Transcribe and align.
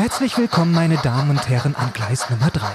Herzlich 0.00 0.38
willkommen, 0.38 0.72
meine 0.72 0.96
Damen 0.96 1.28
und 1.28 1.46
Herren, 1.50 1.76
an 1.76 1.92
Gleis 1.92 2.30
Nummer 2.30 2.48
3. 2.50 2.66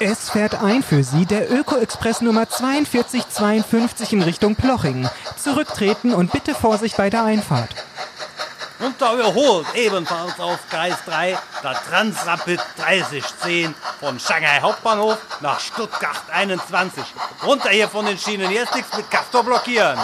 Es 0.00 0.30
fährt 0.30 0.60
ein 0.60 0.82
für 0.82 1.04
Sie 1.04 1.26
der 1.26 1.48
Öko-Express 1.48 2.22
Nummer 2.22 2.44
4252 2.44 4.12
in 4.14 4.22
Richtung 4.22 4.56
Plochingen. 4.56 5.08
Zurücktreten 5.36 6.12
und 6.12 6.32
bitte 6.32 6.56
Vorsicht 6.56 6.96
bei 6.96 7.08
der 7.08 7.22
Einfahrt. 7.22 7.72
Und 8.80 9.00
da 9.00 9.14
überholt 9.14 9.68
ebenfalls 9.76 10.40
auf 10.40 10.58
Gleis 10.70 10.96
3 11.06 11.38
der 11.62 11.74
Transrapid 11.88 12.60
3010 12.78 13.76
von 14.00 14.18
Shanghai 14.18 14.58
Hauptbahnhof 14.60 15.18
nach 15.40 15.60
Stuttgart 15.60 16.24
21. 16.32 17.04
Runter 17.46 17.70
hier 17.70 17.86
von 17.86 18.06
den 18.06 18.18
Schienen, 18.18 18.50
ist 18.50 18.74
nichts 18.74 18.96
mit 18.96 19.08
Castor 19.08 19.44
blockieren. 19.44 20.00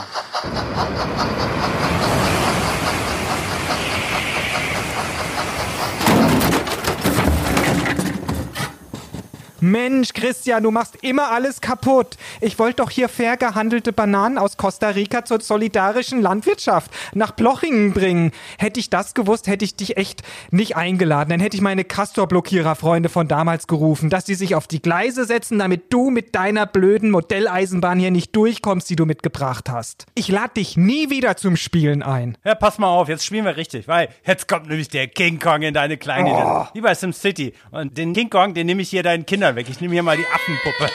Mensch, 9.60 10.12
Christian, 10.12 10.62
du 10.62 10.70
machst 10.70 10.96
immer 11.02 11.32
alles 11.32 11.60
kaputt. 11.60 12.16
Ich 12.40 12.58
wollte 12.58 12.76
doch 12.76 12.90
hier 12.90 13.08
fair 13.08 13.36
gehandelte 13.36 13.92
Bananen 13.92 14.38
aus 14.38 14.56
Costa 14.56 14.90
Rica 14.90 15.24
zur 15.24 15.40
solidarischen 15.40 16.22
Landwirtschaft 16.22 16.92
nach 17.14 17.34
Plochingen 17.34 17.92
bringen. 17.92 18.32
Hätte 18.58 18.78
ich 18.78 18.88
das 18.88 19.14
gewusst, 19.14 19.48
hätte 19.48 19.64
ich 19.64 19.74
dich 19.74 19.96
echt 19.96 20.22
nicht 20.50 20.76
eingeladen. 20.76 21.30
Dann 21.30 21.40
hätte 21.40 21.56
ich 21.56 21.60
meine 21.60 21.84
Castor-Blockierer-Freunde 21.84 23.08
von 23.08 23.26
damals 23.26 23.66
gerufen, 23.66 24.10
dass 24.10 24.24
die 24.24 24.34
sich 24.34 24.54
auf 24.54 24.68
die 24.68 24.80
Gleise 24.80 25.24
setzen, 25.24 25.58
damit 25.58 25.92
du 25.92 26.10
mit 26.10 26.34
deiner 26.34 26.66
blöden 26.66 27.10
Modelleisenbahn 27.10 27.98
hier 27.98 28.12
nicht 28.12 28.36
durchkommst, 28.36 28.88
die 28.88 28.96
du 28.96 29.06
mitgebracht 29.06 29.68
hast. 29.68 30.06
Ich 30.14 30.28
lade 30.28 30.54
dich 30.56 30.76
nie 30.76 31.10
wieder 31.10 31.36
zum 31.36 31.56
Spielen 31.56 32.02
ein. 32.02 32.38
Ja, 32.44 32.54
pass 32.54 32.78
mal 32.78 32.88
auf, 32.88 33.08
jetzt 33.08 33.26
spielen 33.26 33.44
wir 33.44 33.56
richtig, 33.56 33.88
weil 33.88 34.08
jetzt 34.24 34.46
kommt 34.46 34.68
nämlich 34.68 34.88
der 34.88 35.08
King 35.08 35.40
Kong 35.40 35.62
in 35.62 35.74
deine 35.74 35.96
kleine, 35.96 36.30
oh. 36.30 36.66
wie 36.74 36.80
bei 36.80 36.94
SimCity. 36.94 37.54
Und 37.70 37.98
den 37.98 38.12
King 38.12 38.30
Kong, 38.30 38.54
den 38.54 38.66
nehme 38.66 38.82
ich 38.82 38.90
hier 38.90 39.02
deinen 39.02 39.26
Kindern 39.26 39.47
weg. 39.54 39.68
Ich 39.68 39.80
nehme 39.80 39.94
hier 39.94 40.02
mal 40.02 40.16
die 40.16 40.26
Affenpuppe. 40.26 40.90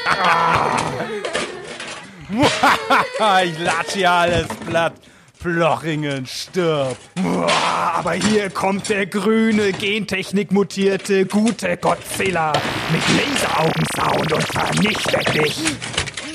ich 3.45 3.59
latsche 3.59 3.97
hier 3.97 4.11
alles 4.11 4.47
platt. 4.67 4.93
Plochingen 5.39 6.25
stirbt. 6.25 6.97
Aber 7.17 8.13
hier 8.13 8.49
kommt 8.49 8.87
der 8.87 9.05
grüne, 9.05 9.73
Gentechnik-mutierte, 9.73 11.25
gute 11.25 11.75
Godzilla 11.75 12.53
mit 12.91 13.01
Laseraugensound 13.17 14.31
und 14.31 14.43
vernichtet 14.43 15.33
dich. 15.33 15.57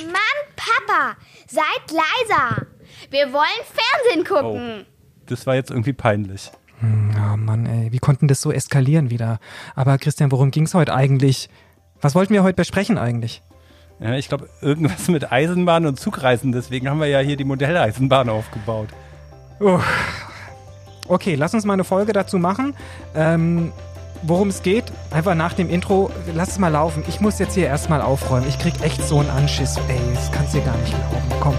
Mann, 0.05 0.39
Papa, 0.57 1.17
seid 1.47 1.91
leiser. 1.91 2.67
Wir 3.11 3.33
wollen 3.33 3.47
Fernsehen 3.65 4.25
gucken. 4.27 4.81
Oh, 4.83 5.25
das 5.25 5.47
war 5.47 5.55
jetzt 5.55 5.71
irgendwie 5.71 5.95
peinlich. 5.95 6.51
Oh 6.83 7.37
Mann, 7.37 7.65
ey, 7.65 7.91
wie 7.93 7.99
konnten 7.99 8.29
das 8.29 8.43
so 8.43 8.53
eskalieren 8.53 9.11
wieder? 9.11 9.41
Aber 9.75 9.97
Christian, 9.97 10.31
worum 10.31 10.51
ging's 10.51 10.75
heute 10.75 10.95
eigentlich? 10.95 11.49
Was 12.01 12.15
wollten 12.15 12.33
wir 12.33 12.43
heute 12.43 12.55
besprechen 12.55 12.99
eigentlich? 12.99 13.43
Ja, 14.01 14.15
ich 14.15 14.29
glaube, 14.29 14.49
irgendwas 14.61 15.09
mit 15.09 15.33
Eisenbahn 15.33 15.87
und 15.87 15.99
Zugreisen. 15.99 16.53
Deswegen 16.53 16.89
haben 16.89 17.01
wir 17.01 17.09
ja 17.09 17.19
hier 17.19 17.37
die 17.37 17.45
Modelleisenbahn 17.45 18.29
aufgebaut. 18.29 18.89
Uh. 19.61 19.81
Okay, 21.09 21.35
lass 21.35 21.55
uns 21.55 21.65
mal 21.65 21.73
eine 21.73 21.85
Folge 21.85 22.13
dazu 22.13 22.39
machen. 22.39 22.75
Ähm, 23.17 23.73
worum 24.23 24.49
es 24.49 24.63
geht, 24.63 24.85
einfach 25.11 25.35
nach 25.35 25.55
dem 25.55 25.69
Intro, 25.69 26.11
lass 26.35 26.51
es 26.51 26.59
mal 26.59 26.69
laufen. 26.69 27.03
Ich 27.09 27.21
muss 27.21 27.39
jetzt 27.41 27.55
hier 27.55 27.67
erstmal 27.67 28.03
aufräumen. 28.03 28.47
Ich 28.49 28.59
krieg 28.59 28.75
echt 28.83 29.03
so 29.03 29.19
einen 29.19 29.31
Anschiss. 29.31 29.77
Ey, 29.89 29.99
das 30.15 30.31
kannst 30.31 30.55
du 30.55 30.59
dir 30.59 30.67
gar 30.67 30.77
nicht 30.77 30.95
glauben. 30.95 31.41
Komm. 31.41 31.55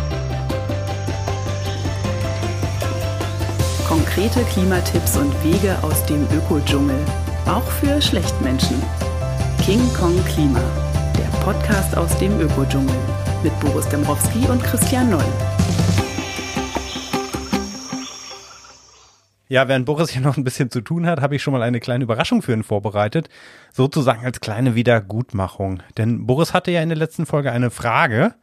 Konkrete 3.87 4.43
Klimatipps 4.43 5.17
und 5.17 5.33
Wege 5.43 5.75
aus 5.81 6.05
dem 6.05 6.25
Ökodschungel. 6.31 6.99
Auch 7.47 7.65
für 7.81 7.99
Schlechtmenschen. 8.01 8.81
King 9.61 9.81
Kong 9.93 10.15
Klima, 10.25 10.61
der 11.17 11.37
Podcast 11.43 11.95
aus 11.95 12.17
dem 12.17 12.39
Ökodschungel 12.39 12.95
mit 13.43 13.57
Boris 13.59 13.87
Dembrowski 13.89 14.47
und 14.47 14.63
Christian 14.63 15.09
Noll. 15.09 15.23
Ja, 19.47 19.67
während 19.67 19.85
Boris 19.85 20.09
hier 20.09 20.21
noch 20.21 20.37
ein 20.37 20.43
bisschen 20.43 20.71
zu 20.71 20.81
tun 20.81 21.05
hat, 21.05 21.21
habe 21.21 21.35
ich 21.35 21.43
schon 21.43 21.53
mal 21.53 21.61
eine 21.61 21.79
kleine 21.79 22.03
Überraschung 22.03 22.41
für 22.41 22.53
ihn 22.53 22.63
vorbereitet. 22.63 23.29
Sozusagen 23.71 24.25
als 24.25 24.39
kleine 24.39 24.75
Wiedergutmachung. 24.75 25.83
Denn 25.97 26.25
Boris 26.25 26.53
hatte 26.53 26.71
ja 26.71 26.81
in 26.81 26.89
der 26.89 26.97
letzten 26.97 27.25
Folge 27.25 27.51
eine 27.51 27.69
Frage. 27.69 28.35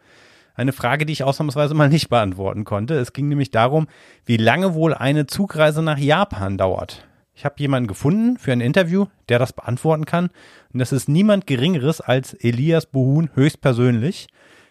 Eine 0.55 0.73
Frage, 0.73 1.07
die 1.07 1.13
ich 1.13 1.25
ausnahmsweise 1.25 1.75
mal 1.75 1.89
nicht 1.89 2.09
beantworten 2.09 2.65
konnte. 2.65 2.95
Es 2.95 3.13
ging 3.13 3.29
nämlich 3.29 3.51
darum, 3.51 3.89
wie 4.25 4.37
lange 4.37 4.75
wohl 4.75 4.95
eine 4.95 5.27
Zugreise 5.27 5.83
nach 5.83 5.99
Japan 5.99 6.59
dauert. 6.59 7.07
Ich 7.37 7.45
habe 7.45 7.57
jemanden 7.59 7.87
gefunden 7.87 8.39
für 8.39 8.53
ein 8.53 8.63
Interview, 8.63 9.07
der 9.29 9.39
das 9.39 9.53
beantworten 9.53 10.07
kann. 10.07 10.31
Und 10.73 10.79
das 10.79 10.91
ist 10.91 11.07
niemand 11.07 11.47
Geringeres 11.47 12.01
als 12.01 12.33
Elias 12.33 12.87
Bohun 12.87 13.29
höchstpersönlich. 13.35 14.29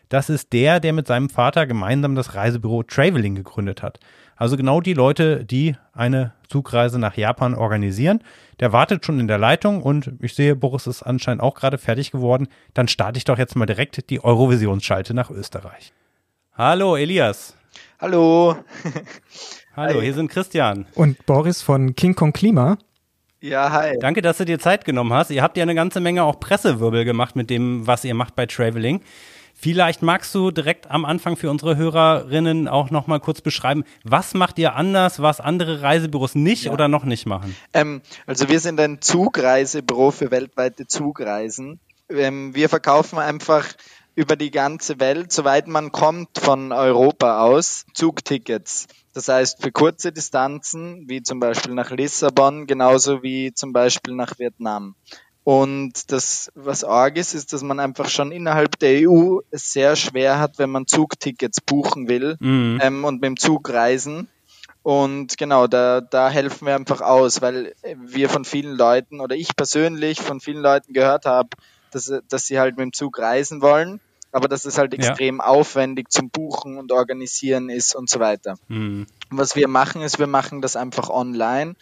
Das 0.10 0.32
ist 0.32 0.52
der, 0.52 0.80
der 0.80 0.92
mit 0.92 1.06
seinem 1.06 1.30
Vater 1.30 1.68
gemeinsam 1.68 2.16
das 2.16 2.34
Reisebüro 2.34 2.82
Traveling 2.82 3.36
gegründet 3.36 3.84
hat. 3.84 4.00
Also 4.36 4.58
genau 4.58 4.82
die 4.82 4.94
Leute, 4.94 5.46
die 5.46 5.76
eine 5.94 6.34
Zugreise 6.50 6.98
nach 6.98 7.16
Japan 7.16 7.54
organisieren. 7.54 8.24
Der 8.60 8.74
wartet 8.74 9.06
schon 9.06 9.20
in 9.20 9.28
der 9.28 9.38
Leitung 9.38 9.84
und 9.84 10.14
ich 10.20 10.34
sehe, 10.34 10.56
Boris 10.56 10.88
ist 10.88 11.04
anscheinend 11.04 11.44
auch 11.44 11.54
gerade 11.54 11.78
fertig 11.78 12.10
geworden. 12.10 12.48
Dann 12.74 12.88
starte 12.88 13.18
ich 13.20 13.26
doch 13.26 13.38
jetzt 13.38 13.56
mal 13.56 13.68
direkt 13.68 14.10
die 14.10 14.24
Eurovisionsschalte 14.24 15.14
nach 15.14 15.30
Österreich. 15.30 15.94
Hallo 16.54 16.96
Elias. 16.96 17.56
Hallo. 18.00 18.56
Hallo, 19.76 20.00
hi. 20.00 20.06
hier 20.06 20.14
sind 20.14 20.32
Christian. 20.32 20.86
Und 20.96 21.26
Boris 21.26 21.62
von 21.62 21.96
King 21.96 22.16
Kong 22.16 22.32
Klima. 22.32 22.78
Ja, 23.42 23.74
hi. 23.74 23.98
Danke, 24.00 24.22
dass 24.22 24.38
du 24.38 24.46
dir 24.46 24.58
Zeit 24.58 24.86
genommen 24.86 25.12
hast. 25.12 25.32
Ihr 25.32 25.44
habt 25.44 25.58
ja 25.58 25.64
eine 25.64 25.76
ganze 25.76 26.00
Menge 26.00 26.24
auch 26.24 26.40
Pressewirbel 26.40 27.04
gemacht 27.04 27.36
mit 27.36 27.50
dem, 27.50 27.86
was 27.86 28.06
ihr 28.06 28.14
macht 28.14 28.38
bei 28.38 28.46
Traveling. 28.46 29.02
Vielleicht 29.54 30.02
magst 30.02 30.34
du 30.34 30.52
direkt 30.52 30.90
am 30.90 31.04
Anfang 31.04 31.36
für 31.36 31.50
unsere 31.50 31.76
Hörerinnen 31.76 32.70
auch 32.70 32.90
noch 32.90 33.08
mal 33.08 33.20
kurz 33.20 33.42
beschreiben, 33.42 33.84
was 34.06 34.34
macht 34.34 34.60
ihr 34.60 34.76
anders, 34.76 35.22
was 35.22 35.42
andere 35.42 35.82
Reisebüros 35.82 36.36
nicht 36.36 36.66
ja. 36.66 36.72
oder 36.72 36.88
noch 36.88 37.04
nicht 37.04 37.26
machen? 37.26 37.54
Ähm, 37.74 38.02
also 38.26 38.48
wir 38.48 38.62
sind 38.62 38.80
ein 38.80 39.02
Zugreisebüro 39.02 40.12
für 40.12 40.32
weltweite 40.32 40.88
Zugreisen. 40.88 41.82
Ähm, 42.08 42.56
wir 42.56 42.70
verkaufen 42.70 43.20
einfach 43.20 43.66
über 44.16 44.38
die 44.38 44.52
ganze 44.52 45.00
Welt, 45.00 45.32
soweit 45.32 45.68
man 45.68 45.92
kommt 45.92 46.40
von 46.40 46.72
Europa 46.72 47.42
aus, 47.44 47.86
Zugtickets. 47.94 48.88
Das 49.14 49.28
heißt, 49.28 49.62
für 49.62 49.72
kurze 49.72 50.12
Distanzen, 50.12 51.04
wie 51.08 51.22
zum 51.22 51.40
Beispiel 51.40 51.74
nach 51.74 51.92
Lissabon, 51.92 52.66
genauso 52.66 53.24
wie 53.24 53.54
zum 53.54 53.74
Beispiel 53.74 54.14
nach 54.14 54.40
Vietnam. 54.40 54.96
Und 55.44 56.12
das, 56.12 56.52
was 56.56 56.84
arg 56.84 57.18
ist, 57.18 57.34
ist, 57.34 57.54
dass 57.54 57.62
man 57.62 57.80
einfach 57.80 58.10
schon 58.10 58.32
innerhalb 58.32 58.80
der 58.80 59.08
EU 59.08 59.42
es 59.52 59.72
sehr 59.72 59.96
schwer 59.96 60.40
hat, 60.40 60.58
wenn 60.58 60.72
man 60.72 60.88
Zugtickets 60.88 61.62
buchen 61.62 62.08
will 62.08 62.36
mhm. 62.40 62.80
ähm, 62.82 63.06
und 63.06 63.22
mit 63.22 63.26
dem 63.26 63.38
Zug 63.38 63.70
reisen. 63.70 64.28
Und 64.82 65.38
genau, 65.38 65.68
da, 65.68 66.02
da 66.02 66.30
helfen 66.30 66.68
wir 66.68 66.76
einfach 66.76 67.02
aus, 67.02 67.42
weil 67.42 67.76
wir 67.96 68.30
von 68.30 68.44
vielen 68.44 68.76
Leuten 68.76 69.20
oder 69.20 69.36
ich 69.36 69.56
persönlich 69.56 70.20
von 70.20 70.40
vielen 70.40 70.62
Leuten 70.62 70.94
gehört 70.94 71.26
habe, 71.26 71.50
dass, 71.92 72.12
dass 72.28 72.48
sie 72.48 72.60
halt 72.60 72.78
mit 72.78 72.84
dem 72.84 72.94
Zug 72.94 73.20
reisen 73.20 73.62
wollen 73.62 74.00
aber 74.36 74.50
dass 74.50 74.66
es 74.66 74.78
halt 74.78 74.94
extrem 74.94 75.38
ja. 75.38 75.46
aufwendig 75.46 76.12
zum 76.12 76.30
Buchen 76.30 76.78
und 76.78 76.92
Organisieren 76.92 77.70
ist 77.70 77.96
und 77.96 78.10
so 78.10 78.20
weiter. 78.20 78.58
Mhm. 78.68 79.08
Was 79.30 79.56
wir 79.56 79.70
machen, 79.70 80.02
ist, 80.02 80.20
wir 80.20 80.28
machen 80.28 80.62
das 80.62 80.76
einfach 80.76 81.10
online. 81.10 81.76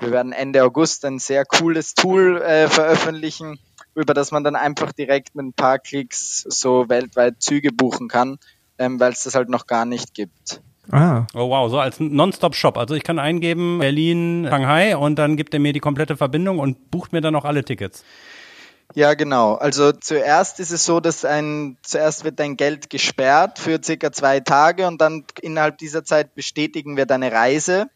Wir 0.00 0.10
werden 0.10 0.32
Ende 0.32 0.64
August 0.64 1.04
ein 1.04 1.20
sehr 1.20 1.44
cooles 1.44 1.94
Tool 1.94 2.42
äh, 2.42 2.66
veröffentlichen, 2.66 3.60
über 3.94 4.12
das 4.12 4.32
man 4.32 4.42
dann 4.42 4.56
einfach 4.56 4.90
direkt 4.90 5.36
mit 5.36 5.46
ein 5.46 5.52
paar 5.52 5.78
Klicks 5.78 6.44
so 6.48 6.88
weltweit 6.88 7.36
Züge 7.38 7.70
buchen 7.70 8.08
kann, 8.08 8.38
ähm, 8.78 8.98
weil 8.98 9.12
es 9.12 9.22
das 9.22 9.36
halt 9.36 9.48
noch 9.48 9.68
gar 9.68 9.84
nicht 9.84 10.12
gibt. 10.12 10.60
Ah. 10.90 11.28
Oh 11.32 11.48
wow, 11.48 11.70
so 11.70 11.78
als 11.78 12.00
Non-Stop-Shop. 12.00 12.76
Also 12.76 12.96
ich 12.96 13.04
kann 13.04 13.20
eingeben 13.20 13.78
Berlin, 13.78 14.48
Shanghai 14.50 14.96
und 14.96 15.16
dann 15.16 15.36
gibt 15.36 15.54
er 15.54 15.60
mir 15.60 15.72
die 15.72 15.78
komplette 15.78 16.16
Verbindung 16.16 16.58
und 16.58 16.90
bucht 16.90 17.12
mir 17.12 17.20
dann 17.20 17.36
auch 17.36 17.44
alle 17.44 17.64
Tickets. 17.64 18.04
Ja, 18.94 19.14
genau. 19.14 19.54
Also 19.54 19.92
zuerst 19.92 20.58
ist 20.58 20.72
es 20.72 20.84
so, 20.84 20.98
dass 20.98 21.24
ein, 21.24 21.76
zuerst 21.82 22.24
wird 22.24 22.40
dein 22.40 22.56
Geld 22.56 22.90
gesperrt 22.90 23.60
für 23.60 23.80
circa 23.82 24.10
zwei 24.10 24.40
Tage 24.40 24.86
und 24.88 25.00
dann 25.00 25.24
innerhalb 25.42 25.78
dieser 25.78 26.04
Zeit 26.04 26.34
bestätigen 26.34 26.96
wir 26.96 27.06
deine 27.06 27.30
Reise 27.30 27.88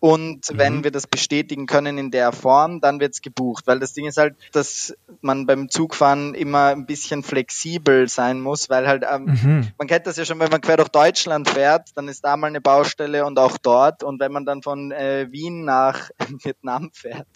und 0.00 0.50
mhm. 0.50 0.58
wenn 0.58 0.84
wir 0.84 0.90
das 0.90 1.06
bestätigen 1.06 1.66
können 1.66 1.98
in 1.98 2.10
der 2.10 2.32
Form, 2.32 2.80
dann 2.80 3.00
wird's 3.00 3.22
gebucht. 3.22 3.66
Weil 3.66 3.78
das 3.78 3.92
Ding 3.92 4.06
ist 4.06 4.18
halt, 4.18 4.34
dass 4.52 4.94
man 5.20 5.46
beim 5.46 5.68
Zugfahren 5.68 6.34
immer 6.34 6.68
ein 6.68 6.86
bisschen 6.86 7.22
flexibel 7.22 8.08
sein 8.08 8.40
muss, 8.40 8.68
weil 8.68 8.86
halt, 8.86 9.04
ähm, 9.10 9.24
mhm. 9.24 9.68
man 9.78 9.86
kennt 9.88 10.06
das 10.06 10.16
ja 10.16 10.24
schon, 10.24 10.40
wenn 10.40 10.50
man 10.50 10.60
quer 10.60 10.76
durch 10.76 10.88
Deutschland 10.88 11.48
fährt, 11.48 11.90
dann 11.94 12.08
ist 12.08 12.24
da 12.24 12.36
mal 12.36 12.48
eine 12.48 12.60
Baustelle 12.60 13.24
und 13.24 13.38
auch 13.38 13.58
dort. 13.58 14.02
Und 14.02 14.20
wenn 14.20 14.32
man 14.32 14.44
dann 14.44 14.62
von 14.62 14.92
äh, 14.92 15.28
Wien 15.30 15.64
nach 15.64 16.10
Vietnam 16.42 16.90
fährt, 16.92 17.28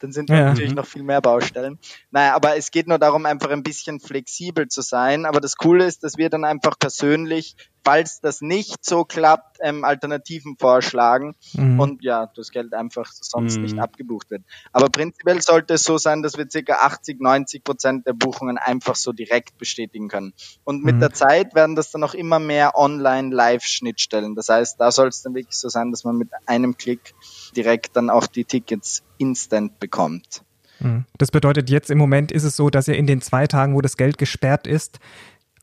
dann 0.00 0.12
sind 0.12 0.30
ja. 0.30 0.46
natürlich 0.46 0.74
noch 0.74 0.86
viel 0.86 1.02
mehr 1.02 1.20
Baustellen. 1.20 1.78
Naja, 2.10 2.34
aber 2.34 2.56
es 2.56 2.70
geht 2.70 2.88
nur 2.88 2.98
darum, 2.98 3.26
einfach 3.26 3.50
ein 3.50 3.62
bisschen 3.62 4.00
flexibel 4.00 4.68
zu 4.68 4.82
sein. 4.82 5.24
Aber 5.24 5.40
das 5.40 5.56
Coole 5.56 5.86
ist, 5.86 6.04
dass 6.04 6.16
wir 6.16 6.30
dann 6.30 6.44
einfach 6.44 6.78
persönlich, 6.78 7.56
falls 7.84 8.20
das 8.20 8.40
nicht 8.40 8.84
so 8.84 9.04
klappt, 9.04 9.58
ähm, 9.60 9.84
Alternativen 9.84 10.56
vorschlagen 10.58 11.34
mhm. 11.54 11.80
und 11.80 12.04
ja, 12.04 12.30
das 12.34 12.50
Geld 12.50 12.74
einfach 12.74 13.10
sonst 13.12 13.56
mhm. 13.56 13.62
nicht 13.62 13.78
abgebucht 13.78 14.30
wird. 14.30 14.42
Aber 14.72 14.88
prinzipiell 14.88 15.40
sollte 15.42 15.74
es 15.74 15.82
so 15.82 15.98
sein, 15.98 16.22
dass 16.22 16.36
wir 16.36 16.46
circa 16.50 16.74
80, 16.74 17.20
90 17.20 17.64
Prozent 17.64 18.06
der 18.06 18.12
Buchungen 18.12 18.58
einfach 18.58 18.96
so 18.96 19.12
direkt 19.12 19.58
bestätigen 19.58 20.08
können. 20.08 20.32
Und 20.64 20.84
mit 20.84 20.96
mhm. 20.96 21.00
der 21.00 21.12
Zeit 21.12 21.54
werden 21.54 21.76
das 21.76 21.90
dann 21.90 22.04
auch 22.04 22.14
immer 22.14 22.38
mehr 22.38 22.76
Online-Live-Schnittstellen. 22.76 24.34
Das 24.34 24.48
heißt, 24.48 24.80
da 24.80 24.90
soll 24.90 25.08
es 25.08 25.22
dann 25.22 25.34
wirklich 25.34 25.56
so 25.56 25.68
sein, 25.68 25.90
dass 25.90 26.04
man 26.04 26.16
mit 26.16 26.30
einem 26.46 26.76
Klick 26.76 27.14
direkt 27.56 27.96
dann 27.96 28.10
auch 28.10 28.26
die 28.26 28.44
Tickets 28.44 29.02
instant 29.18 29.78
bekommt. 29.80 30.42
Mhm. 30.80 31.04
Das 31.16 31.30
bedeutet, 31.30 31.70
jetzt 31.70 31.90
im 31.90 31.98
Moment 31.98 32.32
ist 32.32 32.44
es 32.44 32.56
so, 32.56 32.70
dass 32.70 32.88
ihr 32.88 32.96
in 32.96 33.06
den 33.06 33.20
zwei 33.20 33.46
Tagen, 33.46 33.74
wo 33.74 33.80
das 33.80 33.96
Geld 33.96 34.18
gesperrt 34.18 34.66
ist, 34.66 35.00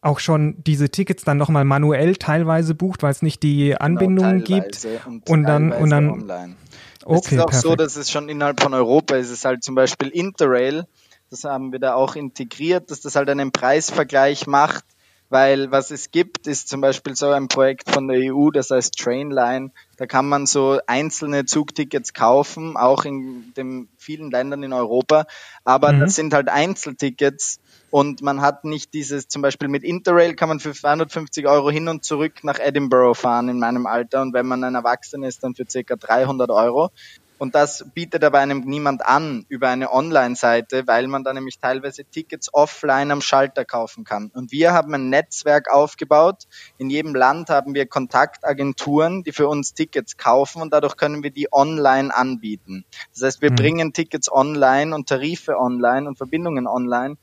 auch 0.02 0.20
schon 0.20 0.56
diese 0.64 0.90
Tickets 0.90 1.24
dann 1.24 1.38
nochmal 1.38 1.66
manuell 1.66 2.16
teilweise 2.16 2.76
bucht, 2.76 3.04
weil 3.04 3.12
es 3.12 3.22
nicht 3.22 3.44
die 3.44 3.68
genau, 3.68 3.78
Anbindungen 3.80 4.44
genau, 4.44 4.62
gibt. 4.62 4.88
Und, 5.06 5.30
und 5.30 5.44
dann, 5.44 5.72
und 5.72 5.90
dann. 5.90 6.10
Online. 6.10 6.56
Okay, 7.04 7.18
es 7.18 7.32
ist 7.32 7.40
auch 7.40 7.46
perfekt. 7.46 7.64
so, 7.64 7.76
dass 7.76 7.96
es 7.96 8.12
schon 8.12 8.30
innerhalb 8.30 8.62
von 8.62 8.74
Europa 8.74 9.16
ist. 9.16 9.28
Es 9.28 9.34
ist 9.34 9.46
halt 9.46 9.64
zum 9.64 9.76
Beispiel 9.76 10.10
Interrail, 10.10 10.86
das 11.30 11.44
haben 11.44 11.72
wir 11.72 11.80
da 11.80 11.94
auch 11.94 12.16
integriert, 12.16 12.92
dass 12.92 13.02
das 13.02 13.16
halt 13.16 13.30
einen 13.30 13.52
Preisvergleich 13.52 14.48
macht 14.48 14.86
weil 15.30 15.72
was 15.72 15.92
es 15.92 16.12
gibt, 16.12 16.48
ist 16.48 16.70
zum 16.70 16.82
Beispiel 16.82 17.16
so 17.16 17.30
ein 17.32 17.48
Projekt 17.48 17.90
von 17.90 18.08
der 18.08 18.34
EU, 18.34 18.52
das 18.52 18.70
heißt 18.70 18.98
Trainline. 18.98 19.72
Da 19.98 20.06
kann 20.06 20.28
man 20.28 20.46
so 20.46 20.80
einzelne 20.86 21.46
Zugtickets 21.46 22.14
kaufen, 22.14 22.78
auch 22.78 23.06
in 23.06 23.54
den 23.58 23.90
vielen 23.98 24.30
Ländern 24.30 24.64
in 24.64 24.74
Europa. 24.74 25.26
Aber 25.64 25.92
mhm. 25.92 26.02
das 26.02 26.16
sind 26.16 26.34
halt 26.34 26.50
Einzeltickets 26.50 27.60
und 27.96 28.22
man 28.22 28.42
hat 28.42 28.66
nicht 28.66 28.94
dieses, 28.94 29.30
zum 29.30 29.42
Beispiel 29.42 29.70
mit 29.70 29.86
Interrail 29.86 30.34
kann 30.36 30.50
man 30.50 30.60
für 30.60 30.74
250 30.74 31.48
Euro 31.48 31.72
hin 31.72 31.88
und 31.88 32.04
zurück 32.04 32.44
nach 32.44 32.60
Edinburgh 32.60 33.14
fahren 33.14 33.48
in 33.48 33.58
meinem 33.58 33.86
Alter 33.88 34.22
und 34.22 34.34
wenn 34.34 34.46
man 34.46 34.66
ein 34.66 34.76
Erwachsener 34.76 35.30
ist, 35.30 35.46
dann 35.46 35.56
für 35.56 35.64
circa 35.66 35.96
300 35.96 36.50
Euro. 36.50 36.90
Und 37.38 37.56
das 37.56 37.86
bietet 37.94 38.26
aber 38.26 38.40
einem 38.40 38.66
niemand 38.66 39.06
an 39.06 39.46
über 39.48 39.70
eine 39.70 39.94
Online-Seite, 39.94 40.88
weil 40.88 41.08
man 41.08 41.24
da 41.24 41.32
nämlich 41.32 41.58
teilweise 41.60 42.04
Tickets 42.04 42.54
offline 42.54 43.12
am 43.12 43.22
Schalter 43.22 43.64
kaufen 43.64 44.04
kann. 44.04 44.30
Und 44.34 44.52
wir 44.52 44.74
haben 44.74 44.94
ein 44.94 45.10
Netzwerk 45.10 45.72
aufgebaut. 45.72 46.48
In 46.78 46.90
jedem 46.90 47.16
Land 47.16 47.50
haben 47.50 47.76
wir 47.76 47.86
Kontaktagenturen, 47.86 49.24
die 49.24 49.32
für 49.32 49.48
uns 49.48 49.74
Tickets 49.74 50.18
kaufen 50.18 50.62
und 50.62 50.74
dadurch 50.74 50.98
können 50.98 51.24
wir 51.24 51.32
die 51.32 51.48
online 51.54 52.14
anbieten. 52.14 52.84
Das 53.14 53.24
heißt, 53.24 53.42
wir 53.42 53.52
mhm. 53.52 53.56
bringen 53.56 53.94
Tickets 53.94 54.30
online 54.30 54.94
und 54.94 55.08
Tarife 55.08 55.58
online 55.58 56.10
und 56.10 56.18
Verbindungen 56.18 56.68
online, 56.68 57.16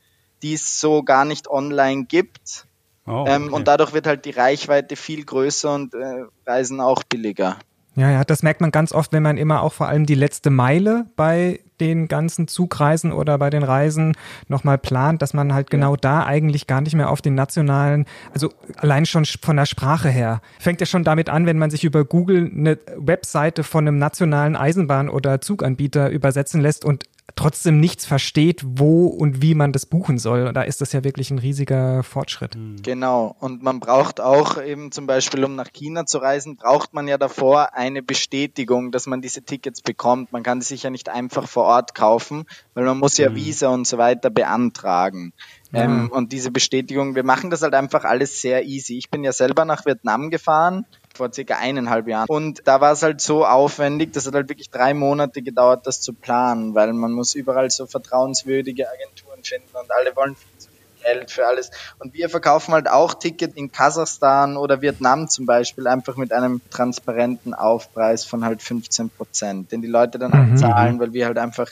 die 0.43 0.53
es 0.53 0.79
so 0.79 1.01
gar 1.03 1.25
nicht 1.25 1.49
online 1.49 2.05
gibt. 2.05 2.67
Oh, 3.05 3.11
ähm, 3.11 3.17
okay. 3.17 3.35
ähm, 3.35 3.53
und 3.53 3.67
dadurch 3.67 3.93
wird 3.93 4.07
halt 4.07 4.25
die 4.25 4.31
Reichweite 4.31 4.95
viel 4.95 5.25
größer 5.25 5.73
und 5.73 5.93
äh, 5.93 6.25
Reisen 6.45 6.79
auch 6.79 7.03
billiger. 7.03 7.57
Ja, 7.95 8.09
ja, 8.09 8.23
das 8.23 8.41
merkt 8.41 8.59
man 8.59 8.71
ganz 8.71 8.91
oft, 8.91 9.13
wenn 9.13 9.21
man 9.21 9.37
immer 9.37 9.61
auch 9.61 9.73
vor 9.73 9.87
allem 9.87 10.07
die 10.07 10.15
letzte 10.15 10.49
Meile 10.49 11.05
bei 11.15 11.59
den 11.79 12.07
ganzen 12.07 12.47
Zugreisen 12.47 13.11
oder 13.11 13.37
bei 13.37 13.49
den 13.49 13.61
Reisen 13.61 14.13
nochmal 14.47 14.77
plant, 14.77 15.21
dass 15.21 15.33
man 15.33 15.53
halt 15.53 15.69
genau 15.69 15.95
da 15.95 16.25
eigentlich 16.25 16.65
gar 16.65 16.81
nicht 16.81 16.95
mehr 16.95 17.09
auf 17.09 17.21
den 17.21 17.35
nationalen, 17.35 18.05
also 18.33 18.49
allein 18.77 19.05
schon 19.05 19.25
von 19.25 19.57
der 19.57 19.65
Sprache 19.65 20.09
her, 20.09 20.41
fängt 20.59 20.79
ja 20.79 20.85
schon 20.85 21.03
damit 21.03 21.29
an, 21.29 21.45
wenn 21.45 21.59
man 21.59 21.69
sich 21.69 21.83
über 21.83 22.03
Google 22.05 22.49
eine 22.55 22.79
Webseite 22.95 23.63
von 23.63 23.87
einem 23.87 23.97
nationalen 23.97 24.55
Eisenbahn- 24.55 25.09
oder 25.09 25.41
Zuganbieter 25.41 26.09
übersetzen 26.09 26.61
lässt 26.61 26.85
und 26.85 27.03
trotzdem 27.35 27.79
nichts 27.79 28.05
versteht, 28.05 28.61
wo 28.63 29.07
und 29.07 29.41
wie 29.41 29.55
man 29.55 29.71
das 29.71 29.85
buchen 29.85 30.17
soll. 30.17 30.51
Da 30.53 30.61
ist 30.61 30.81
das 30.81 30.91
ja 30.93 31.03
wirklich 31.03 31.31
ein 31.31 31.39
riesiger 31.39 32.03
Fortschritt. 32.03 32.55
Hm. 32.55 32.77
Genau. 32.83 33.35
Und 33.39 33.63
man 33.63 33.79
braucht 33.79 34.21
auch 34.21 34.61
eben 34.61 34.91
zum 34.91 35.07
Beispiel, 35.07 35.43
um 35.43 35.55
nach 35.55 35.71
China 35.71 36.05
zu 36.05 36.19
reisen, 36.19 36.57
braucht 36.57 36.93
man 36.93 37.07
ja 37.07 37.17
davor 37.17 37.73
eine 37.73 38.03
Bestätigung, 38.03 38.91
dass 38.91 39.07
man 39.07 39.21
diese 39.21 39.41
Tickets 39.41 39.81
bekommt. 39.81 40.31
Man 40.31 40.43
kann 40.43 40.59
die 40.59 40.65
sich 40.65 40.83
ja 40.83 40.89
nicht 40.89 41.09
einfach 41.09 41.47
vor 41.47 41.63
Ort 41.63 41.95
kaufen, 41.95 42.45
weil 42.73 42.85
man 42.85 42.99
muss 42.99 43.17
ja 43.17 43.27
hm. 43.27 43.35
Visa 43.35 43.69
und 43.69 43.87
so 43.87 43.97
weiter 43.97 44.29
beantragen. 44.29 45.33
Ja. 45.71 45.83
Ähm, 45.83 46.11
und 46.11 46.31
diese 46.33 46.51
Bestätigung, 46.51 47.15
wir 47.15 47.23
machen 47.23 47.49
das 47.49 47.63
halt 47.63 47.73
einfach 47.73 48.03
alles 48.03 48.41
sehr 48.41 48.65
easy. 48.65 48.97
Ich 48.97 49.09
bin 49.09 49.23
ja 49.23 49.31
selber 49.31 49.65
nach 49.65 49.85
Vietnam 49.85 50.29
gefahren 50.29 50.85
vor 51.13 51.31
circa 51.31 51.57
eineinhalb 51.57 52.07
Jahren. 52.07 52.27
Und 52.27 52.61
da 52.65 52.81
war 52.81 52.91
es 52.91 53.03
halt 53.03 53.21
so 53.21 53.45
aufwendig, 53.45 54.13
das 54.13 54.25
hat 54.27 54.33
halt 54.33 54.49
wirklich 54.49 54.69
drei 54.69 54.93
Monate 54.93 55.41
gedauert, 55.41 55.85
das 55.85 56.01
zu 56.01 56.13
planen, 56.13 56.75
weil 56.75 56.91
man 56.93 57.11
muss 57.11 57.35
überall 57.35 57.69
so 57.69 57.85
vertrauenswürdige 57.85 58.87
Agenturen 58.89 59.43
finden 59.43 59.75
und 59.75 59.91
alle 59.91 60.15
wollen 60.15 60.35
viel 60.35 60.57
zu 60.57 60.69
viel 60.69 61.03
Geld 61.03 61.31
für 61.31 61.45
alles. 61.45 61.69
Und 61.99 62.13
wir 62.13 62.29
verkaufen 62.29 62.73
halt 62.73 62.89
auch 62.89 63.13
Ticket 63.13 63.55
in 63.55 63.71
Kasachstan 63.71 64.57
oder 64.57 64.81
Vietnam 64.81 65.29
zum 65.29 65.45
Beispiel 65.45 65.87
einfach 65.87 66.17
mit 66.17 66.33
einem 66.33 66.61
transparenten 66.71 67.53
Aufpreis 67.53 68.25
von 68.25 68.43
halt 68.43 68.61
15 68.61 69.09
Prozent, 69.09 69.71
den 69.71 69.81
die 69.81 69.87
Leute 69.87 70.17
dann 70.17 70.51
mhm. 70.51 70.57
zahlen, 70.57 70.99
weil 70.99 71.13
wir 71.13 71.27
halt 71.27 71.37
einfach 71.37 71.69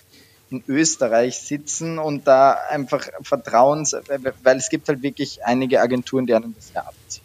in 0.51 0.63
Österreich 0.67 1.39
sitzen 1.39 1.97
und 1.97 2.27
da 2.27 2.57
einfach 2.69 3.07
Vertrauens, 3.21 3.95
weil 4.43 4.57
es 4.57 4.69
gibt 4.69 4.89
halt 4.89 5.01
wirklich 5.01 5.45
einige 5.45 5.81
Agenturen, 5.81 6.27
die 6.27 6.35
einem 6.35 6.53
das 6.53 6.73
ja 6.73 6.81
abziehen. 6.81 7.23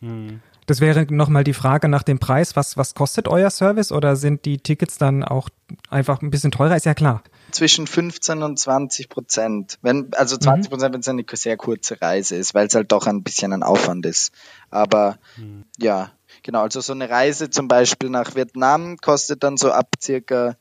Mhm. 0.00 0.40
Mhm. 0.68 0.72
Das 0.72 0.80
wäre 0.80 1.06
nochmal 1.10 1.44
die 1.44 1.54
Frage 1.54 1.88
nach 1.88 2.02
dem 2.02 2.18
Preis. 2.18 2.56
Was, 2.56 2.76
was 2.76 2.94
kostet 2.94 3.28
euer 3.28 3.50
Service 3.50 3.90
oder 3.90 4.16
sind 4.16 4.44
die 4.44 4.58
Tickets 4.58 4.98
dann 4.98 5.24
auch 5.24 5.48
einfach 5.90 6.22
ein 6.22 6.30
bisschen 6.30 6.50
teurer? 6.50 6.76
Ist 6.76 6.86
ja 6.86 6.94
klar. 6.94 7.22
Zwischen 7.50 7.86
15 7.86 8.42
und 8.42 8.58
20 8.58 9.08
Prozent. 9.08 9.78
Wenn, 9.82 10.10
also 10.14 10.36
20 10.36 10.70
Prozent, 10.70 10.90
mhm. 10.90 10.94
wenn 10.94 11.00
es 11.00 11.08
eine 11.08 11.24
sehr 11.32 11.56
kurze 11.56 12.00
Reise 12.00 12.36
ist, 12.36 12.54
weil 12.54 12.66
es 12.66 12.74
halt 12.74 12.92
doch 12.92 13.06
ein 13.06 13.22
bisschen 13.22 13.52
ein 13.52 13.62
Aufwand 13.62 14.04
ist. 14.06 14.32
Aber 14.70 15.18
mhm. 15.36 15.64
ja, 15.78 16.12
genau. 16.42 16.62
Also 16.62 16.80
so 16.80 16.92
eine 16.92 17.08
Reise 17.08 17.50
zum 17.50 17.68
Beispiel 17.68 18.10
nach 18.10 18.34
Vietnam 18.34 18.98
kostet 18.98 19.42
dann 19.42 19.56
so 19.56 19.72
ab 19.72 19.88
circa 20.00 20.56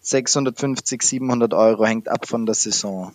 650, 0.00 1.02
700 1.02 1.54
Euro, 1.54 1.86
hängt 1.86 2.08
ab 2.08 2.26
von 2.26 2.46
der 2.46 2.54
Saison. 2.54 3.12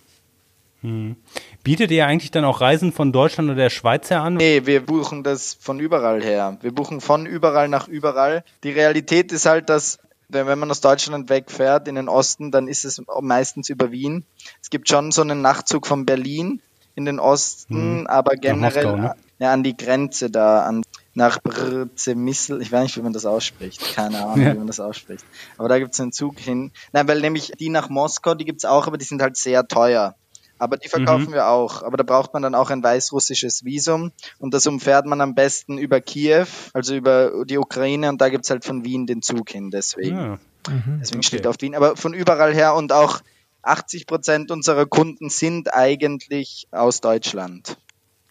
Hm. 0.88 1.18
Bietet 1.64 1.92
ihr 1.92 2.08
eigentlich 2.08 2.32
dann 2.32 2.46
auch 2.46 2.62
Reisen 2.62 2.94
von 2.94 3.12
Deutschland 3.12 3.50
oder 3.50 3.58
der 3.58 3.70
Schweiz 3.70 4.10
her 4.10 4.22
an? 4.22 4.36
Nee, 4.36 4.66
wir 4.66 4.86
buchen 4.86 5.22
das 5.22 5.58
von 5.60 5.82
überall 5.82 6.24
her. 6.24 6.58
Wir 6.62 6.74
buchen 6.74 7.02
von 7.02 7.26
überall 7.26 7.68
nach 7.68 7.90
überall. 7.90 8.46
Die 8.64 8.72
Realität 8.72 9.34
ist 9.34 9.46
halt, 9.46 9.70
dass 9.70 10.00
wenn 10.30 10.60
man 10.60 10.72
aus 10.72 10.82
Deutschland 10.82 11.30
wegfährt 11.30 11.88
in 11.90 11.96
den 11.96 12.08
Osten, 12.08 12.52
dann 12.52 12.70
ist 12.70 12.86
es 12.86 13.02
meistens 13.22 13.70
über 13.70 13.92
Wien. 13.92 14.26
Es 14.62 14.70
gibt 14.70 14.88
schon 14.88 15.12
so 15.12 15.22
einen 15.22 15.42
Nachtzug 15.42 15.88
von 15.88 16.06
Berlin 16.06 16.62
in 16.96 17.06
den 17.06 17.20
Osten, 17.20 18.00
hm. 18.00 18.08
aber 18.08 18.36
generell 18.36 18.86
Moskau, 18.86 19.02
ne? 19.02 19.16
ja, 19.40 19.54
an 19.54 19.64
die 19.64 19.76
Grenze 19.76 20.30
da, 20.30 20.64
an, 20.64 20.84
nach 21.14 21.40
Brzemissel, 21.42 22.62
ich 22.62 22.72
weiß 22.72 22.84
nicht, 22.84 22.98
wie 22.98 23.02
man 23.02 23.14
das 23.14 23.26
ausspricht, 23.26 23.96
keine 23.96 24.24
Ahnung, 24.24 24.42
ja. 24.42 24.54
wie 24.54 24.58
man 24.58 24.68
das 24.68 24.80
ausspricht. 24.80 25.26
Aber 25.58 25.70
da 25.70 25.80
gibt 25.80 25.94
es 25.94 26.00
einen 26.00 26.12
Zug 26.12 26.40
hin. 26.40 26.72
Nein, 26.94 27.08
weil 27.08 27.22
nämlich 27.22 27.52
die 27.60 27.70
nach 27.70 27.90
Moskau, 27.90 28.36
die 28.36 28.46
gibt 28.46 28.60
es 28.62 28.66
auch, 28.66 28.88
aber 28.88 28.98
die 28.98 29.06
sind 29.06 29.22
halt 29.22 29.38
sehr 29.38 29.68
teuer. 29.68 30.16
Aber 30.60 30.78
die 30.78 30.88
verkaufen 30.88 31.30
mhm. 31.30 31.34
wir 31.34 31.48
auch. 31.48 31.84
Aber 31.84 31.98
da 31.98 32.04
braucht 32.04 32.34
man 32.34 32.44
dann 32.44 32.56
auch 32.56 32.70
ein 32.70 32.84
weißrussisches 32.84 33.64
Visum. 33.66 34.12
Und 34.40 34.54
das 34.54 34.66
umfährt 34.68 35.06
man 35.06 35.22
am 35.22 35.36
besten 35.36 35.78
über 35.78 36.02
Kiew, 36.02 36.48
also 36.74 36.96
über 36.96 37.46
die 37.46 37.58
Ukraine. 37.58 38.10
Und 38.10 38.22
da 38.22 38.30
gibt's 38.30 38.50
halt 38.50 38.66
von 38.66 38.84
Wien 38.84 39.06
den 39.06 39.22
Zug 39.22 39.50
hin. 39.50 39.72
Deswegen, 39.72 40.18
ja. 40.18 40.40
mhm. 40.70 41.00
deswegen 41.00 41.20
okay. 41.20 41.28
steht 41.28 41.48
auf 41.48 41.56
Wien. 41.60 41.76
Aber 41.76 41.96
von 41.96 42.14
überall 42.14 42.54
her 42.54 42.76
und 42.76 42.92
auch 42.92 43.22
80 43.62 44.08
Prozent 44.08 44.52
unserer 44.52 44.86
Kunden 44.86 45.30
sind 45.30 45.74
eigentlich 45.74 46.68
aus 46.72 47.02
Deutschland. 47.02 47.78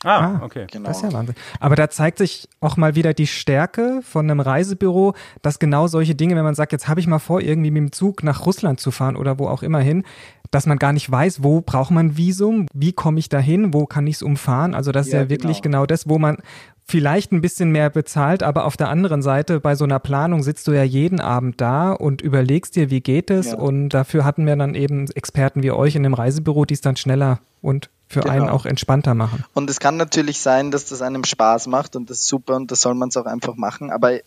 Ah, 0.04 0.18
ah, 0.18 0.40
okay. 0.44 0.66
Genau. 0.70 0.88
Das 0.88 0.98
ist 0.98 1.02
ja 1.04 1.12
Wahnsinn. 1.12 1.34
Aber 1.58 1.74
da 1.74 1.88
zeigt 1.88 2.18
sich 2.18 2.48
auch 2.60 2.76
mal 2.76 2.94
wieder 2.94 3.14
die 3.14 3.26
Stärke 3.26 4.00
von 4.02 4.30
einem 4.30 4.40
Reisebüro, 4.40 5.14
dass 5.42 5.58
genau 5.58 5.86
solche 5.86 6.14
Dinge, 6.14 6.36
wenn 6.36 6.44
man 6.44 6.54
sagt, 6.54 6.72
jetzt 6.72 6.86
habe 6.86 7.00
ich 7.00 7.06
mal 7.06 7.18
vor, 7.18 7.40
irgendwie 7.40 7.70
mit 7.70 7.80
dem 7.80 7.92
Zug 7.92 8.22
nach 8.22 8.44
Russland 8.44 8.78
zu 8.78 8.90
fahren 8.90 9.16
oder 9.16 9.38
wo 9.38 9.48
auch 9.48 9.62
immer 9.62 9.80
hin, 9.80 10.04
dass 10.50 10.66
man 10.66 10.78
gar 10.78 10.92
nicht 10.92 11.10
weiß, 11.10 11.42
wo 11.42 11.60
braucht 11.60 11.90
man 11.90 12.16
Visum, 12.16 12.66
wie 12.72 12.92
komme 12.92 13.18
ich 13.18 13.28
da 13.28 13.38
hin, 13.38 13.72
wo 13.72 13.86
kann 13.86 14.06
ich 14.06 14.16
es 14.16 14.22
umfahren. 14.22 14.74
Also 14.74 14.92
das 14.92 15.06
ja, 15.08 15.22
ist 15.22 15.24
ja 15.24 15.30
wirklich 15.30 15.62
genau. 15.62 15.78
genau 15.78 15.86
das, 15.86 16.08
wo 16.08 16.18
man 16.18 16.38
vielleicht 16.84 17.32
ein 17.32 17.40
bisschen 17.40 17.72
mehr 17.72 17.90
bezahlt, 17.90 18.42
aber 18.42 18.64
auf 18.64 18.76
der 18.76 18.88
anderen 18.88 19.22
Seite 19.22 19.58
bei 19.60 19.74
so 19.74 19.84
einer 19.84 19.98
Planung 19.98 20.42
sitzt 20.42 20.68
du 20.68 20.72
ja 20.72 20.84
jeden 20.84 21.20
Abend 21.20 21.60
da 21.60 21.92
und 21.92 22.22
überlegst 22.22 22.76
dir, 22.76 22.90
wie 22.90 23.00
geht 23.00 23.30
es 23.30 23.46
ja. 23.46 23.56
und 23.56 23.88
dafür 23.88 24.24
hatten 24.24 24.46
wir 24.46 24.54
dann 24.54 24.74
eben 24.74 25.10
Experten 25.10 25.62
wie 25.62 25.72
euch 25.72 25.96
in 25.96 26.04
dem 26.04 26.14
Reisebüro, 26.14 26.64
die 26.64 26.74
es 26.74 26.80
dann 26.80 26.96
schneller 26.96 27.40
und 27.60 27.90
für 28.08 28.20
genau. 28.20 28.34
einen 28.34 28.48
auch 28.48 28.66
entspannter 28.66 29.14
machen. 29.14 29.44
Und 29.52 29.68
es 29.68 29.80
kann 29.80 29.96
natürlich 29.96 30.40
sein, 30.40 30.70
dass 30.70 30.86
das 30.86 31.02
einem 31.02 31.24
Spaß 31.24 31.66
macht 31.66 31.96
und 31.96 32.08
das 32.08 32.20
ist 32.20 32.28
super 32.28 32.54
und 32.54 32.70
das 32.70 32.80
soll 32.80 32.94
man 32.94 33.08
es 33.08 33.16
auch 33.16 33.26
einfach 33.26 33.56
machen. 33.56 33.90
Aber 33.90 34.18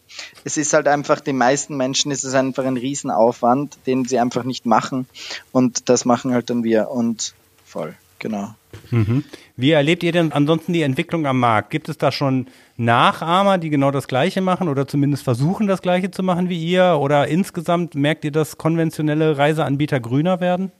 es 0.43 0.57
ist 0.57 0.73
halt 0.73 0.87
einfach, 0.87 1.21
den 1.21 1.37
meisten 1.37 1.77
Menschen 1.77 2.11
ist 2.11 2.23
es 2.23 2.33
einfach 2.33 2.65
ein 2.65 2.77
Riesenaufwand, 2.77 3.77
den 3.87 4.05
sie 4.05 4.19
einfach 4.19 4.43
nicht 4.43 4.65
machen. 4.65 5.07
Und 5.51 5.89
das 5.89 6.03
machen 6.05 6.33
halt 6.33 6.49
dann 6.49 6.63
wir 6.63 6.89
und 6.89 7.33
voll, 7.63 7.95
genau. 8.19 8.53
Mhm. 8.91 9.23
Wie 9.55 9.71
erlebt 9.71 10.03
ihr 10.03 10.11
denn 10.11 10.31
ansonsten 10.31 10.73
die 10.73 10.81
Entwicklung 10.81 11.25
am 11.25 11.39
Markt? 11.39 11.69
Gibt 11.69 11.89
es 11.89 11.97
da 11.97 12.11
schon 12.11 12.47
Nachahmer, 12.77 13.57
die 13.57 13.69
genau 13.69 13.91
das 13.91 14.07
Gleiche 14.07 14.41
machen 14.41 14.67
oder 14.67 14.87
zumindest 14.87 15.23
versuchen, 15.23 15.67
das 15.67 15.81
Gleiche 15.81 16.11
zu 16.11 16.21
machen 16.21 16.49
wie 16.49 16.63
ihr? 16.63 16.97
Oder 16.99 17.27
insgesamt 17.27 17.95
merkt 17.95 18.25
ihr, 18.25 18.31
dass 18.31 18.57
konventionelle 18.57 19.37
Reiseanbieter 19.37 19.99
grüner 19.99 20.39
werden? 20.39 20.71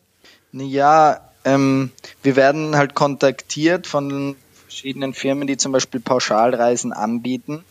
Ja, 0.52 1.29
ähm, 1.46 1.92
wir 2.24 2.36
werden 2.36 2.76
halt 2.76 2.96
kontaktiert 2.96 3.88
von 3.88 4.36
verschiedenen 4.64 5.14
Firmen, 5.14 5.48
die 5.48 5.58
zum 5.58 5.72
Beispiel 5.72 6.00
Pauschalreisen 6.00 6.94
anbieten, 6.94 7.64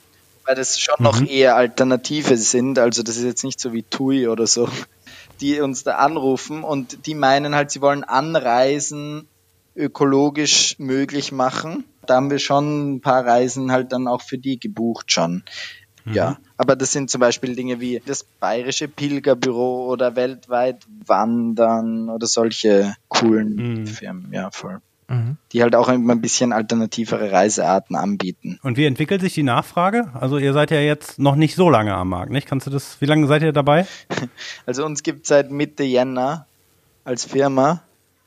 weil 0.44 0.54
das 0.54 0.80
schon 0.80 0.96
noch 0.98 1.22
eher 1.22 1.56
Alternative 1.56 2.36
sind. 2.36 2.78
Also 2.78 3.02
das 3.02 3.16
ist 3.16 3.24
jetzt 3.24 3.44
nicht 3.44 3.60
so 3.60 3.72
wie 3.72 3.82
TUI 3.82 4.28
oder 4.28 4.46
so, 4.46 4.68
die 5.40 5.60
uns 5.60 5.84
da 5.84 5.96
anrufen 5.96 6.64
und 6.64 7.06
die 7.06 7.14
meinen 7.14 7.54
halt, 7.54 7.70
sie 7.70 7.80
wollen 7.80 8.04
Anreisen 8.04 9.28
ökologisch 9.76 10.76
möglich 10.78 11.30
machen. 11.30 11.84
Da 12.06 12.16
haben 12.16 12.30
wir 12.30 12.38
schon 12.38 12.94
ein 12.94 13.00
paar 13.00 13.24
Reisen 13.24 13.70
halt 13.70 13.92
dann 13.92 14.08
auch 14.08 14.22
für 14.22 14.38
die 14.38 14.58
gebucht 14.58 15.12
schon. 15.12 15.44
Ja, 16.14 16.38
aber 16.56 16.76
das 16.76 16.92
sind 16.92 17.10
zum 17.10 17.20
Beispiel 17.20 17.54
Dinge 17.54 17.80
wie 17.80 18.02
das 18.04 18.24
Bayerische 18.24 18.88
Pilgerbüro 18.88 19.86
oder 19.90 20.16
weltweit 20.16 20.84
Wandern 21.06 22.08
oder 22.08 22.26
solche 22.26 22.94
coolen 23.08 23.86
Firmen, 23.86 24.32
ja, 24.32 24.50
voll. 24.50 24.80
Die 25.52 25.62
halt 25.62 25.74
auch 25.74 25.88
immer 25.88 26.12
ein 26.12 26.20
bisschen 26.20 26.52
alternativere 26.52 27.32
Reisearten 27.32 27.96
anbieten. 27.96 28.58
Und 28.62 28.76
wie 28.76 28.84
entwickelt 28.84 29.22
sich 29.22 29.32
die 29.32 29.42
Nachfrage? 29.42 30.10
Also 30.12 30.36
ihr 30.36 30.52
seid 30.52 30.70
ja 30.70 30.80
jetzt 30.80 31.18
noch 31.18 31.34
nicht 31.34 31.54
so 31.54 31.70
lange 31.70 31.94
am 31.94 32.10
Markt, 32.10 32.30
nicht? 32.30 32.46
Kannst 32.46 32.66
du 32.66 32.70
das, 32.70 33.00
wie 33.00 33.06
lange 33.06 33.26
seid 33.26 33.42
ihr 33.42 33.52
dabei? 33.52 33.86
Also 34.66 34.84
uns 34.84 35.02
gibt 35.02 35.24
seit 35.24 35.50
Mitte 35.50 35.82
Jänner 35.82 36.46
als 37.04 37.24
Firma. 37.24 37.82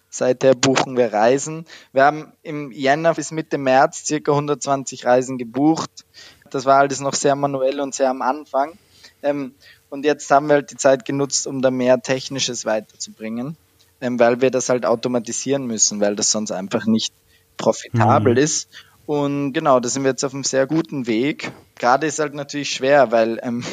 Seither 0.09 0.55
buchen 0.55 0.97
wir 0.97 1.13
Reisen. 1.13 1.65
Wir 1.93 2.03
haben 2.03 2.33
im 2.41 2.71
Jänner 2.71 3.13
bis 3.13 3.31
Mitte 3.31 3.59
März 3.59 4.03
circa 4.05 4.31
120 4.31 5.05
Reisen 5.05 5.37
gebucht. 5.37 6.05
Das 6.53 6.65
war 6.65 6.77
alles 6.77 6.99
noch 6.99 7.13
sehr 7.13 7.35
manuell 7.35 7.79
und 7.79 7.95
sehr 7.95 8.09
am 8.09 8.21
Anfang. 8.21 8.77
Ähm, 9.23 9.53
und 9.89 10.05
jetzt 10.05 10.29
haben 10.31 10.47
wir 10.47 10.55
halt 10.55 10.71
die 10.71 10.77
Zeit 10.77 11.05
genutzt, 11.05 11.47
um 11.47 11.61
da 11.61 11.71
mehr 11.71 12.01
Technisches 12.01 12.65
weiterzubringen, 12.65 13.57
ähm, 13.99 14.19
weil 14.19 14.41
wir 14.41 14.51
das 14.51 14.69
halt 14.69 14.85
automatisieren 14.85 15.65
müssen, 15.65 15.99
weil 15.99 16.15
das 16.15 16.31
sonst 16.31 16.51
einfach 16.51 16.85
nicht 16.85 17.13
profitabel 17.57 18.37
ist. 18.37 18.69
Und 19.05 19.53
genau, 19.53 19.79
da 19.79 19.89
sind 19.89 20.03
wir 20.03 20.11
jetzt 20.11 20.23
auf 20.23 20.33
einem 20.33 20.43
sehr 20.43 20.67
guten 20.67 21.07
Weg. 21.07 21.51
Gerade 21.77 22.07
ist 22.07 22.19
halt 22.19 22.33
natürlich 22.33 22.69
schwer, 22.69 23.11
weil 23.11 23.39
ähm, 23.43 23.63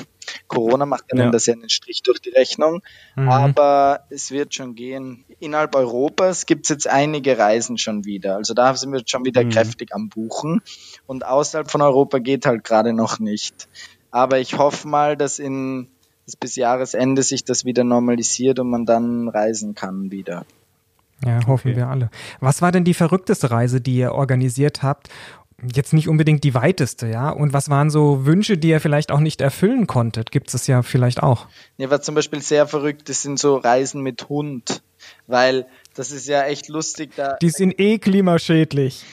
Corona 0.47 0.87
macht 0.87 1.13
einem 1.13 1.27
Ja. 1.27 1.31
das 1.31 1.47
ja 1.47 1.55
einen 1.55 1.69
Strich 1.69 2.03
durch 2.03 2.21
die 2.21 2.31
Rechnung. 2.31 2.83
Aber 3.17 4.05
es 4.11 4.31
wird 4.31 4.55
schon 4.55 4.75
gehen. 4.75 5.25
Innerhalb 5.41 5.75
Europas 5.75 6.47
gibt 6.47 6.67
es 6.67 6.69
jetzt 6.69 6.89
einige 6.89 7.39
Reisen 7.39 7.79
schon 7.79 8.05
wieder. 8.05 8.37
Also 8.37 8.55
da 8.55 8.75
sind 8.75 8.93
wir 8.93 9.03
schon 9.05 9.25
wieder 9.25 9.45
kräftig 9.45 9.95
am 9.95 10.09
Buchen. 10.09 10.63
Und 11.07 11.27
außerhalb 11.27 11.71
von 11.71 11.83
Europa 11.83 12.19
geht 12.19 12.47
halt 12.47 12.65
gerade 12.65 12.93
noch 12.93 13.19
nicht. 13.19 13.69
Aber 14.11 14.39
ich 14.39 14.57
hoffe 14.57 14.87
mal, 14.89 15.17
dass 15.17 15.39
in 15.39 15.89
dass 16.29 16.37
bis 16.37 16.57
Jahresende 16.57 17.23
sich 17.23 17.45
das 17.45 17.65
wieder 17.65 17.85
normalisiert 17.85 18.59
und 18.59 18.69
man 18.69 18.85
dann 18.85 19.29
reisen 19.29 19.75
kann 19.75 20.11
wieder. 20.11 20.45
Ja, 21.25 21.41
hoffen 21.47 21.75
wir 21.75 21.89
alle. 21.89 22.11
Was 22.39 22.61
war 22.61 22.71
denn 22.71 22.85
die 22.85 22.93
verrückteste 22.93 23.51
Reise, 23.51 23.81
die 23.81 23.97
ihr 23.97 24.13
organisiert 24.13 24.83
habt? 24.83 25.09
Jetzt 25.75 25.93
nicht 25.93 26.09
unbedingt 26.09 26.45
die 26.45 26.55
weiteste, 26.55 27.09
ja? 27.09 27.31
Und 27.31 27.53
was 27.53 27.69
waren 27.69 27.91
so 27.91 28.25
Wünsche, 28.25 28.59
die 28.59 28.69
ihr 28.69 28.81
vielleicht 28.81 29.11
auch 29.11 29.19
nicht 29.19 29.41
erfüllen 29.41 29.89
konntet? 29.89 30.31
Gibt 30.31 30.55
es 30.55 30.67
ja 30.69 30.83
vielleicht 30.83 31.21
auch. 31.23 31.47
Ja, 31.79 31.91
was 31.91 32.03
zum 32.03 32.15
Beispiel 32.15 32.41
sehr 32.41 32.69
verrückt 32.69 33.09
ist, 33.09 33.23
sind 33.23 33.41
so 33.41 33.57
Reisen 33.57 34.03
mit 34.03 34.29
Hund. 34.29 34.83
Weil 35.27 35.67
das 35.95 36.13
ist 36.13 36.29
ja 36.29 36.45
echt 36.45 36.69
lustig. 36.69 37.11
Da, 37.17 37.37
Die 37.43 37.51
sind 37.51 37.81
eh 37.81 37.99
klimaschädlich. 37.99 39.05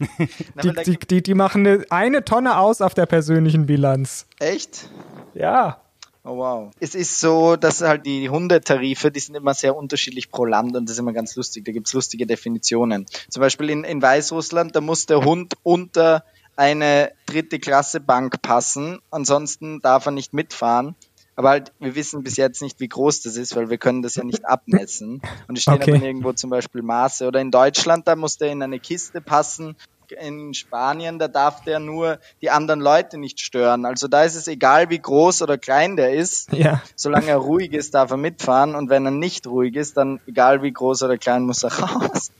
Die, 0.60 0.72
die, 0.84 0.98
die, 0.98 1.22
die 1.22 1.34
machen 1.34 1.64
eine, 1.64 1.84
eine 1.88 2.24
Tonne 2.24 2.58
aus 2.58 2.80
auf 2.80 2.94
der 2.94 3.06
persönlichen 3.06 3.66
Bilanz. 3.66 4.26
echt? 4.40 4.90
Ja. 5.34 5.83
Oh 6.26 6.38
wow. 6.38 6.70
Es 6.80 6.94
ist 6.94 7.20
so, 7.20 7.56
dass 7.56 7.82
halt 7.82 8.06
die 8.06 8.30
Hundetarife, 8.30 9.10
die 9.10 9.20
sind 9.20 9.34
immer 9.34 9.52
sehr 9.52 9.76
unterschiedlich 9.76 10.30
pro 10.30 10.46
Land 10.46 10.74
und 10.74 10.86
das 10.86 10.94
ist 10.94 10.98
immer 10.98 11.12
ganz 11.12 11.36
lustig. 11.36 11.66
Da 11.66 11.72
gibt's 11.72 11.92
lustige 11.92 12.26
Definitionen. 12.26 13.04
Zum 13.28 13.40
Beispiel 13.42 13.68
in, 13.68 13.84
in 13.84 14.00
Weißrussland, 14.00 14.74
da 14.74 14.80
muss 14.80 15.04
der 15.04 15.22
Hund 15.22 15.54
unter 15.62 16.24
eine 16.56 17.12
dritte 17.26 17.58
Klasse 17.58 18.00
Bank 18.00 18.40
passen, 18.40 19.00
ansonsten 19.10 19.80
darf 19.82 20.06
er 20.06 20.12
nicht 20.12 20.32
mitfahren. 20.32 20.94
Aber 21.36 21.48
halt, 21.48 21.72
wir 21.80 21.96
wissen 21.96 22.22
bis 22.22 22.36
jetzt 22.36 22.62
nicht, 22.62 22.78
wie 22.78 22.88
groß 22.88 23.22
das 23.22 23.36
ist, 23.36 23.56
weil 23.56 23.68
wir 23.68 23.76
können 23.76 24.02
das 24.02 24.14
ja 24.14 24.22
nicht 24.24 24.44
abmessen. 24.48 25.20
Und 25.48 25.56
es 25.56 25.62
stehen 25.62 25.74
Okay. 25.74 25.90
aber 25.90 25.98
nirgendwo 25.98 26.32
zum 26.32 26.48
Beispiel 26.48 26.82
Maße. 26.82 27.26
Oder 27.26 27.40
in 27.40 27.50
Deutschland, 27.50 28.06
da 28.06 28.14
muss 28.14 28.38
der 28.38 28.52
in 28.52 28.62
eine 28.62 28.78
Kiste 28.78 29.20
passen. 29.20 29.76
In 30.12 30.54
Spanien, 30.54 31.18
da 31.18 31.28
darf 31.28 31.62
der 31.64 31.78
nur 31.78 32.18
die 32.42 32.50
anderen 32.50 32.80
Leute 32.80 33.18
nicht 33.18 33.40
stören. 33.40 33.84
Also 33.86 34.08
da 34.08 34.22
ist 34.24 34.34
es 34.34 34.46
egal, 34.48 34.90
wie 34.90 34.98
groß 34.98 35.42
oder 35.42 35.58
klein 35.58 35.96
der 35.96 36.14
ist. 36.14 36.52
Ja. 36.52 36.82
Solange 36.96 37.26
er 37.28 37.36
ruhig 37.38 37.72
ist, 37.72 37.94
darf 37.94 38.10
er 38.10 38.16
mitfahren. 38.16 38.74
Und 38.74 38.90
wenn 38.90 39.04
er 39.04 39.10
nicht 39.10 39.46
ruhig 39.46 39.74
ist, 39.76 39.96
dann 39.96 40.20
egal 40.26 40.62
wie 40.62 40.72
groß 40.72 41.02
oder 41.04 41.18
klein, 41.18 41.42
muss 41.44 41.62
er 41.64 41.72
raus. 41.80 42.30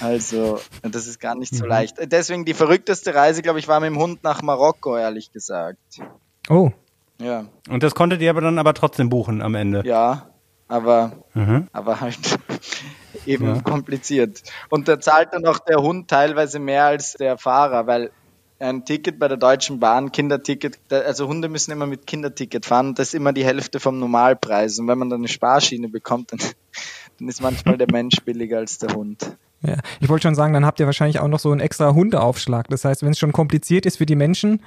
also, 0.00 0.60
das 0.82 1.06
ist 1.06 1.20
gar 1.20 1.34
nicht 1.34 1.54
so 1.54 1.64
leicht. 1.66 1.96
Deswegen 2.00 2.44
die 2.44 2.54
verrückteste 2.54 3.14
Reise, 3.14 3.42
glaube 3.42 3.58
ich, 3.58 3.68
war 3.68 3.80
mit 3.80 3.88
dem 3.90 3.98
Hund 3.98 4.22
nach 4.24 4.42
Marokko, 4.42 4.96
ehrlich 4.96 5.32
gesagt. 5.32 5.78
Oh. 6.48 6.70
Ja, 7.18 7.44
Und 7.68 7.82
das 7.84 7.94
konntet 7.94 8.20
ihr 8.20 8.30
aber 8.30 8.40
dann 8.40 8.58
aber 8.58 8.74
trotzdem 8.74 9.08
buchen 9.08 9.42
am 9.42 9.54
Ende. 9.54 9.82
ja, 9.86 10.26
aber, 10.66 11.12
Mhm. 11.34 11.68
aber 11.72 12.00
halt 12.00 12.18
eben 13.26 13.62
kompliziert. 13.64 14.42
Und 14.68 14.88
da 14.88 15.00
zahlt 15.00 15.32
dann 15.32 15.46
auch 15.46 15.58
der 15.58 15.78
Hund 15.78 16.08
teilweise 16.08 16.58
mehr 16.58 16.86
als 16.86 17.14
der 17.14 17.38
Fahrer, 17.38 17.86
weil 17.86 18.10
ein 18.62 18.84
Ticket 18.84 19.18
bei 19.18 19.28
der 19.28 19.36
Deutschen 19.36 19.80
Bahn, 19.80 20.12
Kinderticket, 20.12 20.78
also 20.90 21.26
Hunde 21.26 21.48
müssen 21.48 21.72
immer 21.72 21.86
mit 21.86 22.06
Kinderticket 22.06 22.64
fahren, 22.64 22.94
das 22.94 23.08
ist 23.08 23.14
immer 23.14 23.32
die 23.32 23.44
Hälfte 23.44 23.80
vom 23.80 23.98
Normalpreis. 23.98 24.78
Und 24.78 24.88
wenn 24.88 24.98
man 24.98 25.10
dann 25.10 25.20
eine 25.20 25.28
Sparschiene 25.28 25.88
bekommt, 25.88 26.32
dann, 26.32 26.38
dann 27.18 27.28
ist 27.28 27.42
manchmal 27.42 27.76
der 27.76 27.88
Mensch 27.90 28.16
billiger 28.24 28.58
als 28.58 28.78
der 28.78 28.94
Hund. 28.94 29.36
Ja. 29.62 29.76
Ich 30.00 30.08
wollte 30.08 30.22
schon 30.24 30.34
sagen, 30.34 30.52
dann 30.52 30.66
habt 30.66 30.80
ihr 30.80 30.86
wahrscheinlich 30.86 31.20
auch 31.20 31.28
noch 31.28 31.38
so 31.38 31.50
einen 31.52 31.60
extra 31.60 31.92
Hundeaufschlag. 31.92 32.68
Das 32.68 32.84
heißt, 32.84 33.02
wenn 33.02 33.12
es 33.12 33.18
schon 33.18 33.32
kompliziert 33.32 33.86
ist 33.86 33.98
für 33.98 34.06
die 34.06 34.16
Menschen, 34.16 34.60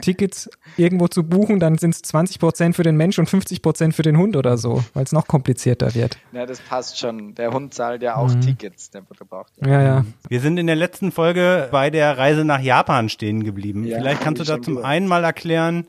Tickets 0.00 0.50
irgendwo 0.76 1.08
zu 1.08 1.22
buchen, 1.24 1.60
dann 1.60 1.78
sind 1.78 1.94
es 1.94 2.02
20% 2.04 2.74
für 2.74 2.82
den 2.82 2.96
Mensch 2.96 3.18
und 3.18 3.28
50% 3.28 3.92
für 3.92 4.02
den 4.02 4.16
Hund 4.18 4.36
oder 4.36 4.58
so, 4.58 4.82
weil 4.94 5.04
es 5.04 5.12
noch 5.12 5.26
komplizierter 5.26 5.94
wird. 5.94 6.18
Ja, 6.32 6.46
das 6.46 6.60
passt 6.60 6.98
schon. 6.98 7.34
Der 7.34 7.52
Hund 7.52 7.74
zahlt 7.74 8.02
ja 8.02 8.16
auch 8.16 8.34
Tickets, 8.34 8.90
der, 8.90 9.02
braucht 9.02 9.52
ja. 9.60 9.68
Ja, 9.68 9.82
ja. 9.82 10.04
Wir 10.28 10.40
sind 10.40 10.58
in 10.58 10.66
der 10.66 10.76
letzten 10.76 11.12
Folge 11.12 11.68
bei 11.70 11.90
der 11.90 12.18
Reise 12.18 12.44
nach 12.44 12.60
Japan 12.60 13.08
stehen 13.08 13.44
geblieben. 13.44 13.84
Ja, 13.84 13.98
Vielleicht 13.98 14.20
kannst 14.20 14.40
du 14.40 14.42
ich 14.42 14.48
da 14.48 14.60
zum 14.60 14.74
gehört. 14.74 14.86
einen 14.86 15.06
mal 15.06 15.24
erklären, 15.24 15.86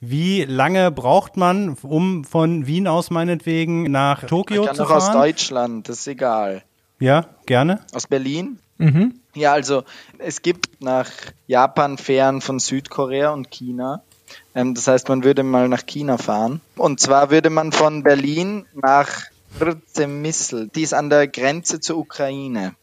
wie 0.00 0.44
lange 0.44 0.90
braucht 0.92 1.36
man, 1.36 1.70
um 1.82 2.24
von 2.24 2.66
Wien 2.66 2.86
aus 2.86 3.10
meinetwegen 3.10 3.90
nach 3.90 4.24
Tokio 4.24 4.64
Kann 4.64 4.76
zu 4.76 4.84
auch 4.84 4.90
aus 4.90 5.06
fahren? 5.06 5.22
Deutschland, 5.22 5.88
das 5.88 6.00
ist 6.00 6.06
egal. 6.08 6.62
Ja, 7.00 7.26
gerne. 7.46 7.80
Aus 7.92 8.06
Berlin? 8.06 8.58
Mhm. 8.78 9.20
Ja, 9.34 9.52
also 9.52 9.84
es 10.18 10.42
gibt 10.42 10.80
nach 10.80 11.10
Japan 11.46 11.98
Fähren 11.98 12.40
von 12.40 12.58
Südkorea 12.58 13.30
und 13.30 13.50
China. 13.50 14.02
Ähm, 14.54 14.74
das 14.74 14.86
heißt, 14.86 15.08
man 15.08 15.24
würde 15.24 15.42
mal 15.42 15.68
nach 15.68 15.86
China 15.86 16.16
fahren. 16.16 16.60
Und 16.76 17.00
zwar 17.00 17.30
würde 17.30 17.50
man 17.50 17.72
von 17.72 18.02
Berlin 18.02 18.66
nach 18.74 19.26
Przemysl. 19.58 20.68
Die 20.74 20.82
ist 20.82 20.94
an 20.94 21.10
der 21.10 21.28
Grenze 21.28 21.80
zur 21.80 21.98
Ukraine. 21.98 22.74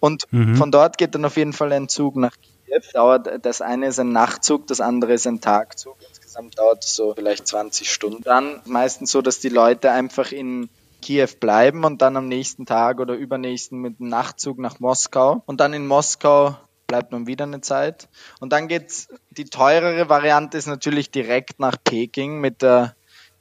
Und 0.00 0.26
von 0.30 0.70
dort 0.70 0.96
geht 0.96 1.14
dann 1.14 1.24
auf 1.24 1.36
jeden 1.36 1.52
Fall 1.52 1.72
ein 1.72 1.88
Zug 1.88 2.16
nach 2.16 2.34
Kiew. 2.36 2.80
Dauert, 2.92 3.44
das 3.44 3.60
eine 3.60 3.88
ist 3.88 3.98
ein 3.98 4.12
Nachtzug, 4.12 4.66
das 4.66 4.80
andere 4.80 5.14
ist 5.14 5.26
ein 5.26 5.40
Tagzug. 5.40 5.96
Insgesamt 6.08 6.58
dauert 6.58 6.84
es 6.84 6.94
so 6.94 7.14
vielleicht 7.14 7.46
20 7.46 7.90
Stunden. 7.90 8.22
Dann 8.22 8.60
meistens 8.66 9.10
so, 9.10 9.22
dass 9.22 9.40
die 9.40 9.48
Leute 9.48 9.90
einfach 9.90 10.32
in 10.32 10.68
Kiew 11.00 11.28
bleiben 11.40 11.84
und 11.84 12.02
dann 12.02 12.16
am 12.16 12.28
nächsten 12.28 12.66
Tag 12.66 13.00
oder 13.00 13.14
übernächsten 13.14 13.80
mit 13.80 13.98
dem 13.98 14.08
Nachtzug 14.08 14.58
nach 14.58 14.80
Moskau. 14.80 15.42
Und 15.46 15.60
dann 15.60 15.72
in 15.72 15.86
Moskau 15.86 16.56
bleibt 16.86 17.12
man 17.12 17.26
wieder 17.26 17.44
eine 17.44 17.60
Zeit. 17.60 18.08
Und 18.40 18.52
dann 18.52 18.66
geht's, 18.66 19.08
die 19.30 19.44
teurere 19.44 20.08
Variante 20.08 20.58
ist 20.58 20.66
natürlich 20.66 21.10
direkt 21.10 21.60
nach 21.60 21.76
Peking 21.82 22.40
mit 22.40 22.62
der 22.62 22.94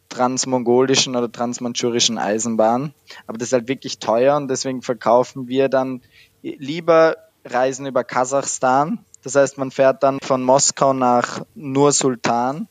transmongolischen 0.09 1.15
oder 1.15 1.31
transmanchurischen 1.31 2.17
Eisenbahn. 2.17 2.93
Aber 3.25 3.37
das 3.37 3.49
ist 3.49 3.53
halt 3.53 3.67
wirklich 3.67 3.99
teuer 3.99 4.37
und 4.37 4.49
deswegen 4.49 4.81
verkaufen 4.81 5.47
wir 5.47 5.69
dann 5.69 6.01
lieber 6.41 7.17
Reisen 7.43 7.85
über 7.85 8.03
Kasachstan. 8.03 8.99
Das 9.23 9.35
heißt, 9.35 9.57
man 9.57 9.71
fährt 9.71 10.03
dann 10.03 10.19
von 10.21 10.43
Moskau 10.43 10.93
nach 10.93 11.41
Nur 11.55 11.91
Sultan. 11.91 12.67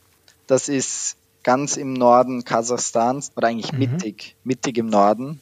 Das 0.47 0.69
ist 0.69 1.17
ganz 1.47 1.77
im 1.77 1.93
Norden 1.93 2.43
Kasachstans 2.43 3.31
oder 3.37 3.47
eigentlich 3.47 3.73
mittig, 3.73 4.35
mittig 4.43 4.79
im 4.79 4.89
Norden. 4.89 5.41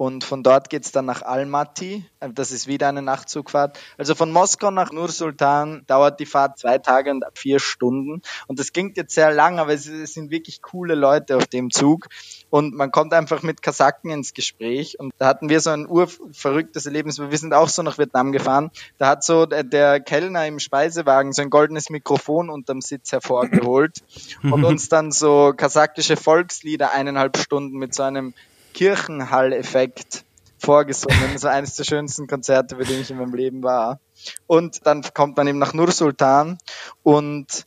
Und 0.00 0.24
von 0.24 0.42
dort 0.42 0.70
geht's 0.70 0.92
dann 0.92 1.04
nach 1.04 1.20
Almaty. 1.20 2.06
Das 2.20 2.52
ist 2.52 2.66
wieder 2.66 2.88
eine 2.88 3.02
Nachtzugfahrt. 3.02 3.78
Also 3.98 4.14
von 4.14 4.32
Moskau 4.32 4.70
nach 4.70 4.92
Nur-Sultan 4.92 5.82
dauert 5.86 6.20
die 6.20 6.24
Fahrt 6.24 6.58
zwei 6.58 6.78
Tage 6.78 7.10
und 7.10 7.22
vier 7.34 7.60
Stunden. 7.60 8.22
Und 8.46 8.58
das 8.58 8.72
klingt 8.72 8.96
jetzt 8.96 9.14
sehr 9.14 9.30
lang, 9.30 9.58
aber 9.58 9.74
es, 9.74 9.86
es 9.86 10.14
sind 10.14 10.30
wirklich 10.30 10.62
coole 10.62 10.94
Leute 10.94 11.36
auf 11.36 11.48
dem 11.48 11.70
Zug. 11.70 12.06
Und 12.48 12.74
man 12.74 12.90
kommt 12.90 13.12
einfach 13.12 13.42
mit 13.42 13.60
Kasaken 13.60 14.10
ins 14.10 14.32
Gespräch. 14.32 14.98
Und 14.98 15.12
da 15.18 15.26
hatten 15.26 15.50
wir 15.50 15.60
so 15.60 15.68
ein 15.68 15.86
urverrücktes 15.86 16.86
Erlebnis. 16.86 17.18
Wir 17.18 17.36
sind 17.36 17.52
auch 17.52 17.68
so 17.68 17.82
nach 17.82 17.98
Vietnam 17.98 18.32
gefahren. 18.32 18.70
Da 18.96 19.08
hat 19.08 19.22
so 19.22 19.44
der, 19.44 19.64
der 19.64 20.00
Kellner 20.00 20.46
im 20.46 20.60
Speisewagen 20.60 21.34
so 21.34 21.42
ein 21.42 21.50
goldenes 21.50 21.90
Mikrofon 21.90 22.48
unterm 22.48 22.80
Sitz 22.80 23.12
hervorgeholt 23.12 23.98
und 24.44 24.64
uns 24.64 24.88
dann 24.88 25.12
so 25.12 25.52
kasakische 25.54 26.16
Volkslieder 26.16 26.92
eineinhalb 26.92 27.36
Stunden 27.36 27.76
mit 27.76 27.94
so 27.94 28.02
einem 28.02 28.32
Kirchenhall-Effekt 28.72 30.24
vorgesungen. 30.58 31.30
Das 31.32 31.42
war 31.42 31.52
eines 31.52 31.76
der 31.76 31.84
schönsten 31.84 32.26
Konzerte, 32.26 32.76
bei 32.76 32.84
denen 32.84 33.00
ich 33.02 33.10
in 33.10 33.16
meinem 33.18 33.34
Leben 33.34 33.62
war. 33.62 34.00
Und 34.46 34.86
dann 34.86 35.02
kommt 35.14 35.36
man 35.36 35.46
eben 35.46 35.58
nach 35.58 35.72
Nur 35.72 35.90
Sultan 35.90 36.58
und 37.02 37.66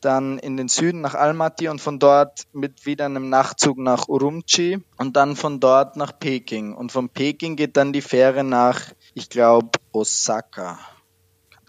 dann 0.00 0.38
in 0.38 0.56
den 0.56 0.66
Süden 0.66 1.00
nach 1.00 1.14
Almaty 1.14 1.68
und 1.68 1.80
von 1.80 2.00
dort 2.00 2.42
mit 2.52 2.86
wieder 2.86 3.04
einem 3.04 3.28
Nachtzug 3.28 3.78
nach 3.78 4.08
Urumqi 4.08 4.80
und 4.96 5.16
dann 5.16 5.36
von 5.36 5.60
dort 5.60 5.96
nach 5.96 6.18
Peking. 6.18 6.74
Und 6.74 6.90
von 6.90 7.08
Peking 7.08 7.54
geht 7.54 7.76
dann 7.76 7.92
die 7.92 8.02
Fähre 8.02 8.42
nach, 8.42 8.80
ich 9.14 9.30
glaube, 9.30 9.70
Osaka. 9.92 10.78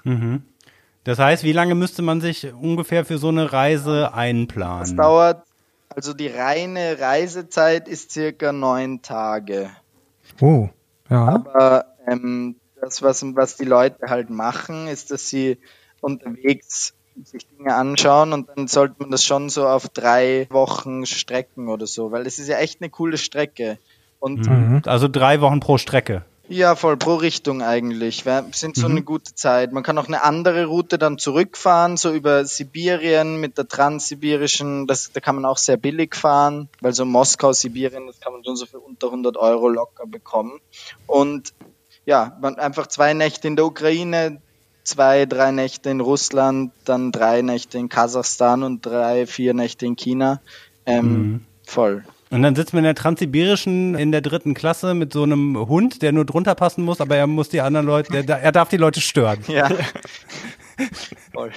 Mhm. 0.04 0.44
Das 1.04 1.20
heißt, 1.20 1.44
wie 1.44 1.52
lange 1.52 1.76
müsste 1.76 2.02
man 2.02 2.22
sich 2.22 2.52
ungefähr 2.54 3.06
für 3.06 3.18
so 3.18 3.28
eine 3.28 3.52
Reise 3.52 4.04
Das 4.04 4.14
einplanen? 4.14 4.98
dauert, 4.98 5.46
also 5.96 6.14
die 6.14 6.28
reine 6.28 7.00
Reisezeit 7.00 7.88
ist 7.88 8.12
circa 8.12 8.52
neun 8.52 9.02
Tage. 9.02 9.70
Oh, 10.42 10.70
ja. 11.10 11.28
Aber 11.28 11.86
ähm, 12.08 12.56
das, 12.82 13.02
was, 13.02 13.24
was 13.36 13.58
die 13.58 13.66
Leute 13.66 14.10
halt 14.10 14.30
machen, 14.30 14.88
ist, 14.88 15.12
dass 15.12 15.30
sie 15.30 15.58
unterwegs 16.02 16.94
sich 17.24 17.48
Dinge 17.48 17.76
anschauen 17.76 18.34
und 18.34 18.50
dann 18.50 18.68
sollte 18.68 18.96
man 18.98 19.12
das 19.12 19.24
schon 19.24 19.50
so 19.50 19.68
auf 19.68 19.88
drei 19.90 20.48
Wochen 20.50 21.06
strecken 21.06 21.70
oder 21.70 21.86
so, 21.86 22.12
weil 22.12 22.26
es 22.26 22.40
ist 22.40 22.48
ja 22.48 22.58
echt 22.58 22.82
eine 22.82 22.90
coole 22.90 23.18
Strecke. 23.18 23.78
Und 24.20 24.48
Mhm. 24.48 24.82
Also 24.86 25.08
drei 25.08 25.42
Wochen 25.42 25.60
pro 25.60 25.78
Strecke. 25.78 26.26
Ja, 26.54 26.76
voll 26.76 26.98
pro 26.98 27.16
Richtung 27.16 27.62
eigentlich. 27.62 28.26
Wir 28.26 28.46
sind 28.52 28.76
so 28.76 28.88
eine 28.88 29.02
gute 29.02 29.36
Zeit. 29.36 29.72
Man 29.72 29.84
kann 29.84 29.98
auch 29.98 30.08
eine 30.08 30.24
andere 30.24 30.66
Route 30.66 30.98
dann 30.98 31.18
zurückfahren, 31.18 31.98
so 31.98 32.12
über 32.12 32.46
Sibirien 32.46 33.40
mit 33.40 33.58
der 33.58 33.68
transsibirischen, 33.68 34.88
das, 34.88 35.12
da 35.12 35.20
kann 35.20 35.36
man 35.36 35.46
auch 35.46 35.58
sehr 35.58 35.78
billig 35.78 36.16
fahren, 36.16 36.70
weil 36.82 36.94
so 36.94 37.06
Moskau, 37.06 37.54
Sibirien, 37.54 38.08
das 38.08 38.20
kann 38.20 38.34
man 38.34 38.44
schon 38.44 38.56
so 38.56 38.66
für 38.66 38.80
unter 38.80 39.08
100 39.08 39.38
Euro 39.38 39.68
locker 39.68 40.06
bekommen. 40.06 40.60
Und 41.08 41.54
ja, 42.06 42.38
man 42.42 42.56
einfach 42.56 42.88
zwei 42.88 43.14
Nächte 43.14 43.48
in 43.48 43.56
der 43.56 43.66
Ukraine, 43.66 44.42
zwei, 44.84 45.26
drei 45.26 45.52
Nächte 45.52 45.90
in 45.90 46.02
Russland, 46.02 46.72
dann 46.86 47.12
drei 47.12 47.42
Nächte 47.42 47.78
in 47.78 47.90
Kasachstan 47.90 48.64
und 48.64 48.86
drei, 48.86 49.26
vier 49.26 49.54
Nächte 49.54 49.86
in 49.86 49.96
China. 49.96 50.42
Ähm, 50.86 51.46
Voll. 51.66 52.04
Und 52.34 52.42
dann 52.42 52.56
sitzt 52.56 52.74
man 52.74 52.80
in 52.80 52.86
der 52.86 52.96
Transsibirischen 52.96 53.94
in 53.94 54.12
der 54.12 54.22
dritten 54.22 54.56
Klasse 54.56 54.96
mit 54.96 55.14
so 55.14 55.22
einem 55.22 55.56
Hund, 55.56 56.02
der 56.02 56.12
nur 56.12 56.26
drunter 56.26 56.56
passen 56.56 56.84
muss, 56.84 57.00
aber 57.00 57.16
er 57.16 57.28
muss 57.28 57.50
die 57.50 57.62
anderen 57.62 57.86
Leute, 57.86 58.24
der, 58.24 58.42
er 58.42 58.52
darf 58.52 58.70
die 58.70 58.78
Leute 58.78 59.02
stören. 59.02 59.44
Ja. 59.48 59.70
Voll. 61.32 61.52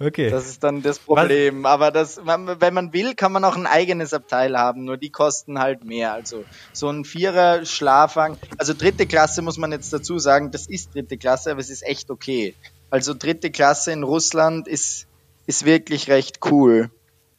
Okay. 0.00 0.30
Das 0.30 0.46
ist 0.46 0.64
dann 0.64 0.80
das 0.80 0.98
Problem. 0.98 1.66
Aber 1.66 1.90
das, 1.90 2.22
wenn 2.24 2.72
man 2.72 2.94
will, 2.94 3.14
kann 3.14 3.32
man 3.32 3.44
auch 3.44 3.54
ein 3.54 3.66
eigenes 3.66 4.14
Abteil 4.14 4.56
haben, 4.56 4.84
nur 4.84 4.96
die 4.96 5.10
kosten 5.10 5.58
halt 5.58 5.84
mehr. 5.84 6.14
Also 6.14 6.46
so 6.72 6.88
ein 6.88 7.04
Vierer 7.04 7.66
Schlafwagen, 7.66 8.38
also 8.56 8.72
dritte 8.72 9.04
Klasse 9.06 9.42
muss 9.42 9.58
man 9.58 9.72
jetzt 9.72 9.92
dazu 9.92 10.18
sagen, 10.18 10.50
das 10.50 10.66
ist 10.66 10.94
dritte 10.94 11.18
Klasse, 11.18 11.50
aber 11.50 11.60
es 11.60 11.68
ist 11.68 11.86
echt 11.86 12.10
okay. 12.10 12.54
Also 12.88 13.12
dritte 13.12 13.50
Klasse 13.50 13.92
in 13.92 14.02
Russland 14.02 14.68
ist, 14.68 15.06
ist 15.44 15.66
wirklich 15.66 16.08
recht 16.08 16.38
cool. 16.50 16.90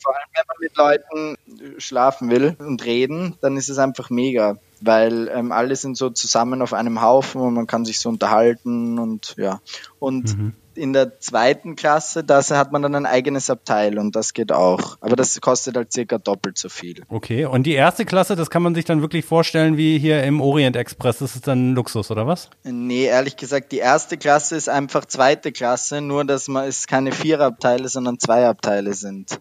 Vor 0.06 0.16
allem, 0.16 0.30
wenn 0.36 0.44
man 0.48 0.58
mit 0.60 0.78
Leuten 0.78 1.80
schlafen 1.80 2.30
will 2.30 2.56
und 2.60 2.86
reden, 2.86 3.36
dann 3.42 3.58
ist 3.58 3.70
es 3.70 3.80
einfach 3.80 4.12
mega, 4.12 4.58
weil 4.82 5.30
ähm, 5.34 5.52
alle 5.52 5.76
sind 5.76 5.98
so 5.98 6.12
zusammen 6.12 6.62
auf 6.62 6.74
einem 6.74 7.02
Haufen 7.02 7.42
und 7.42 7.56
man 7.56 7.66
kann 7.66 7.86
sich 7.86 8.00
so 8.00 8.10
unterhalten 8.10 9.00
und 9.00 9.34
ja. 9.38 9.62
Und 9.98 10.54
in 10.76 10.94
der 10.94 11.20
zweiten 11.20 11.76
Klasse, 11.76 12.24
da 12.24 12.44
hat 12.44 12.72
man 12.72 12.82
dann 12.82 12.96
ein 12.96 13.06
eigenes 13.06 13.50
Abteil 13.50 13.98
und 13.98 14.16
das 14.16 14.34
geht 14.34 14.52
auch. 14.52 14.98
Aber 15.00 15.16
das 15.16 15.40
kostet 15.42 15.76
halt 15.76 15.92
circa 15.92 16.18
doppelt 16.18 16.58
so 16.58 16.70
viel. 16.70 17.04
Okay, 17.08 17.46
und 17.46 17.64
die 17.64 17.74
erste 17.74 18.06
Klasse, 18.06 18.36
das 18.36 18.50
kann 18.50 18.62
man 18.62 18.76
sich 18.76 18.86
dann 18.86 19.02
wirklich 19.02 19.26
vorstellen 19.26 19.78
wie 19.78 19.98
hier 19.98 20.24
im 20.24 20.42
Orient 20.42 20.76
Express. 20.76 21.20
Das 21.20 21.36
ist 21.36 21.48
dann 21.48 21.74
Luxus, 21.74 22.12
oder 22.12 22.28
was? 22.28 22.50
Nee, 22.64 23.06
ehrlich 23.06 23.38
gesagt, 23.38 23.72
die 23.72 23.78
erste 23.78 24.18
Klasse 24.18 24.56
ist 24.56 24.70
einfach 24.70 25.06
zweite 25.06 25.52
Klasse, 25.52 26.02
nur 26.02 26.26
dass 26.26 26.48
man 26.48 26.68
es 26.68 26.88
keine 26.88 27.12
Viererabteile, 27.12 27.88
sondern 27.88 28.20
Zweierabteile 28.20 28.94
sind. 28.94 29.40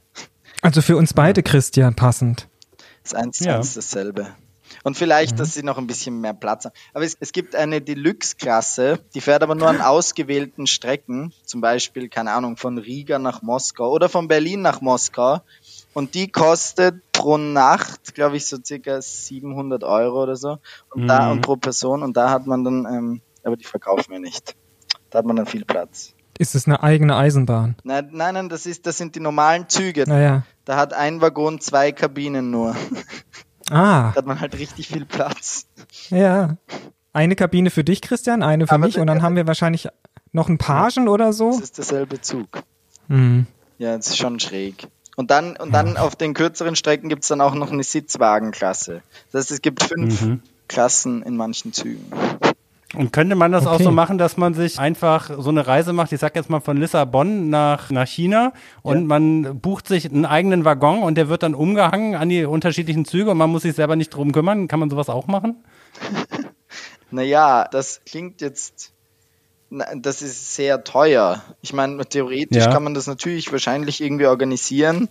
Also 0.65 0.81
für 0.81 0.97
uns 0.97 1.13
beide, 1.13 1.43
Christian, 1.43 1.95
passend. 1.95 2.49
Das 3.03 3.13
ist 3.13 3.15
eins 3.15 3.37
zu 3.37 3.45
Ja. 3.45 3.57
eins 3.57 3.75
dasselbe. 3.75 4.29
Und 4.83 4.97
vielleicht, 4.97 5.39
dass 5.39 5.53
sie 5.53 5.63
noch 5.63 5.77
ein 5.77 5.87
bisschen 5.87 6.23
mehr 6.23 6.33
Platz 6.33 6.65
haben. 6.65 6.73
Aber 6.95 7.05
es, 7.05 7.19
es 7.21 7.33
gibt 7.33 7.55
eine 7.55 7.83
Deluxe-Klasse, 7.83 8.99
die 9.15 9.21
fährt 9.21 9.43
aber 9.43 9.55
nur 9.55 9.69
an 9.69 9.81
ausgewählten 9.83 10.67
Strecken. 10.67 11.35
Zum 11.45 11.61
Beispiel, 11.61 12.09
keine 12.09 12.33
Ahnung, 12.33 12.57
von 12.57 12.79
Riga 12.79 13.19
nach 13.19 13.43
Moskau 13.43 13.91
oder 13.91 14.09
von 14.09 14.27
Berlin 14.27 14.63
nach 14.63 14.81
Moskau. 14.81 15.43
Und 15.93 16.15
die 16.15 16.33
kostet 16.33 16.95
pro 17.13 17.37
Nacht, 17.37 18.15
glaube 18.15 18.39
ich, 18.39 18.47
so 18.47 18.57
circa 18.65 19.03
700 19.03 19.85
Euro 19.85 20.23
oder 20.23 20.35
so. 20.35 20.57
Und 20.95 21.09
da, 21.09 21.31
und 21.31 21.43
pro 21.43 21.57
Person. 21.57 22.03
Und 22.03 22.17
da 22.17 22.31
hat 22.31 22.47
man 22.47 22.65
dann, 22.65 22.87
ähm, 22.87 23.21
aber 23.43 23.59
die 23.59 23.65
verkaufen 23.67 24.13
wir 24.13 24.19
nicht. 24.19 24.57
Da 25.11 25.19
hat 25.19 25.27
man 25.27 25.37
dann 25.37 25.45
viel 25.47 25.67
Platz. 25.67 26.15
Ist 26.39 26.55
es 26.55 26.67
eine 26.67 26.83
eigene 26.83 27.17
Eisenbahn? 27.17 27.77
Nein, 27.85 28.09
nein, 28.13 28.35
nein, 28.35 28.49
das 28.49 28.67
ist, 28.67 28.87
das 28.87 28.99
sind 28.99 29.15
die 29.15 29.21
normalen 29.21 29.69
Züge. 29.69 30.05
Naja. 30.07 30.43
Da 30.65 30.77
hat 30.77 30.93
ein 30.93 31.21
Waggon 31.21 31.61
zwei 31.61 31.93
Kabinen 31.93 32.51
nur. 32.51 32.75
Ah, 33.71 34.11
Da 34.13 34.15
hat 34.17 34.27
man 34.27 34.41
halt 34.41 34.59
richtig 34.59 34.89
viel 34.89 35.05
Platz. 35.05 35.67
ja. 36.11 36.57
Eine 37.13 37.37
Kabine 37.37 37.71
für 37.71 37.85
dich, 37.85 38.01
Christian, 38.03 38.43
eine 38.43 38.67
für 38.67 38.73
Aber 38.73 38.87
mich 38.87 38.99
und 38.99 39.07
dann 39.07 39.23
haben 39.23 39.37
wir 39.37 39.47
wahrscheinlich 39.47 39.87
noch 40.33 40.49
einen 40.49 40.59
Pagen 40.59 41.07
oder 41.07 41.33
so. 41.33 41.53
Das 41.53 41.61
ist 41.61 41.79
derselbe 41.79 42.21
Zug. 42.21 42.65
Hm. 43.09 43.47
Ja, 43.79 43.97
das 43.97 44.09
ist 44.09 44.19
schon 44.19 44.41
schräg. 44.41 44.89
Und 45.15 45.31
dann, 45.31 45.57
und 45.57 45.71
dann 45.73 45.97
auf 45.97 46.17
den 46.17 46.35
kürzeren 46.35 46.75
Strecken 46.75 47.09
gibt's 47.09 47.29
dann 47.29 47.41
auch 47.41 47.55
noch 47.55 47.71
eine 47.71 47.85
Sitzwagenklasse. 47.85 49.03
Das 49.31 49.43
heißt, 49.43 49.53
es 49.53 49.63
gibt 49.63 49.85
fünf 49.85 50.23
Mhm. 50.23 50.43
Klassen 50.67 51.23
in 51.23 51.37
manchen 51.37 51.73
Zügen. 51.73 52.05
Und 52.97 53.13
könnte 53.13 53.35
man 53.35 53.51
das 53.53 53.67
auch 53.67 53.75
Okay. 53.75 53.85
so 53.85 53.91
machen, 53.91 54.19
dass 54.19 54.37
man 54.37 54.55
sich 54.55 54.79
einfach 54.79 55.31
so 55.39 55.51
eine 55.51 55.67
Reise 55.67 55.93
macht, 55.93 56.13
ich 56.13 56.21
sag 56.21 56.37
jetzt 56.37 56.49
mal 56.51 56.61
von 56.61 56.77
Lissabon 56.77 57.51
nach, 57.51 57.91
nach 57.91 58.07
China 58.07 58.53
und 58.83 58.99
Ja. 59.01 59.05
man 59.05 59.61
bucht 59.61 59.89
sich 59.89 60.09
einen 60.11 60.25
eigenen 60.27 60.65
Waggon 60.65 61.03
und 61.03 61.17
der 61.17 61.29
wird 61.29 61.43
dann 61.43 61.55
umgehangen 61.55 62.15
an 62.15 62.29
die 62.29 62.45
unterschiedlichen 62.45 63.05
Züge 63.05 63.31
und 63.33 63.39
man 63.39 63.51
muss 63.51 63.63
sich 63.63 63.75
selber 63.75 63.97
nicht 63.97 64.11
drum 64.11 64.33
kümmern. 64.33 64.69
Kann 64.69 64.79
man 64.81 64.91
sowas 64.91 65.09
auch 65.09 65.27
machen? 65.27 65.57
Naja, 67.11 67.69
das 67.71 68.01
klingt 68.07 68.41
jetzt, 68.41 68.93
das 69.71 70.23
ist 70.23 70.57
sehr 70.57 70.83
teuer. 70.83 71.45
Ich 71.63 71.73
meine, 71.73 72.05
theoretisch 72.07 72.65
Ja. 72.65 72.73
kann 72.73 72.83
man 72.83 72.95
das 72.95 73.07
natürlich 73.07 73.53
wahrscheinlich 73.53 74.01
irgendwie 74.01 74.27
organisieren, 74.27 75.09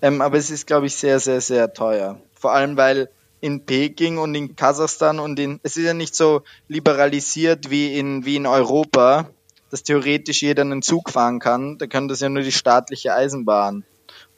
ähm, 0.00 0.20
aber 0.20 0.36
es 0.38 0.50
ist, 0.50 0.66
glaube 0.68 0.86
ich, 0.86 0.94
sehr, 0.94 1.18
sehr, 1.18 1.40
sehr 1.40 1.72
teuer. 1.72 2.20
Vor 2.34 2.52
allem, 2.52 2.76
weil 2.76 3.10
in 3.40 3.64
Peking 3.64 4.18
und 4.18 4.34
in 4.34 4.54
Kasachstan 4.56 5.18
und 5.18 5.38
in, 5.38 5.60
es 5.62 5.76
ist 5.76 5.84
ja 5.84 5.94
nicht 5.94 6.14
so 6.14 6.42
liberalisiert 6.68 7.70
wie 7.70 7.96
in, 7.98 8.24
wie 8.24 8.36
in 8.36 8.46
Europa, 8.46 9.30
dass 9.70 9.82
theoretisch 9.82 10.42
jeder 10.42 10.62
einen 10.62 10.82
Zug 10.82 11.10
fahren 11.10 11.38
kann. 11.38 11.78
Da 11.78 11.86
kann 11.86 12.08
das 12.08 12.20
ja 12.20 12.28
nur 12.28 12.42
die 12.42 12.52
staatliche 12.52 13.14
Eisenbahn. 13.14 13.84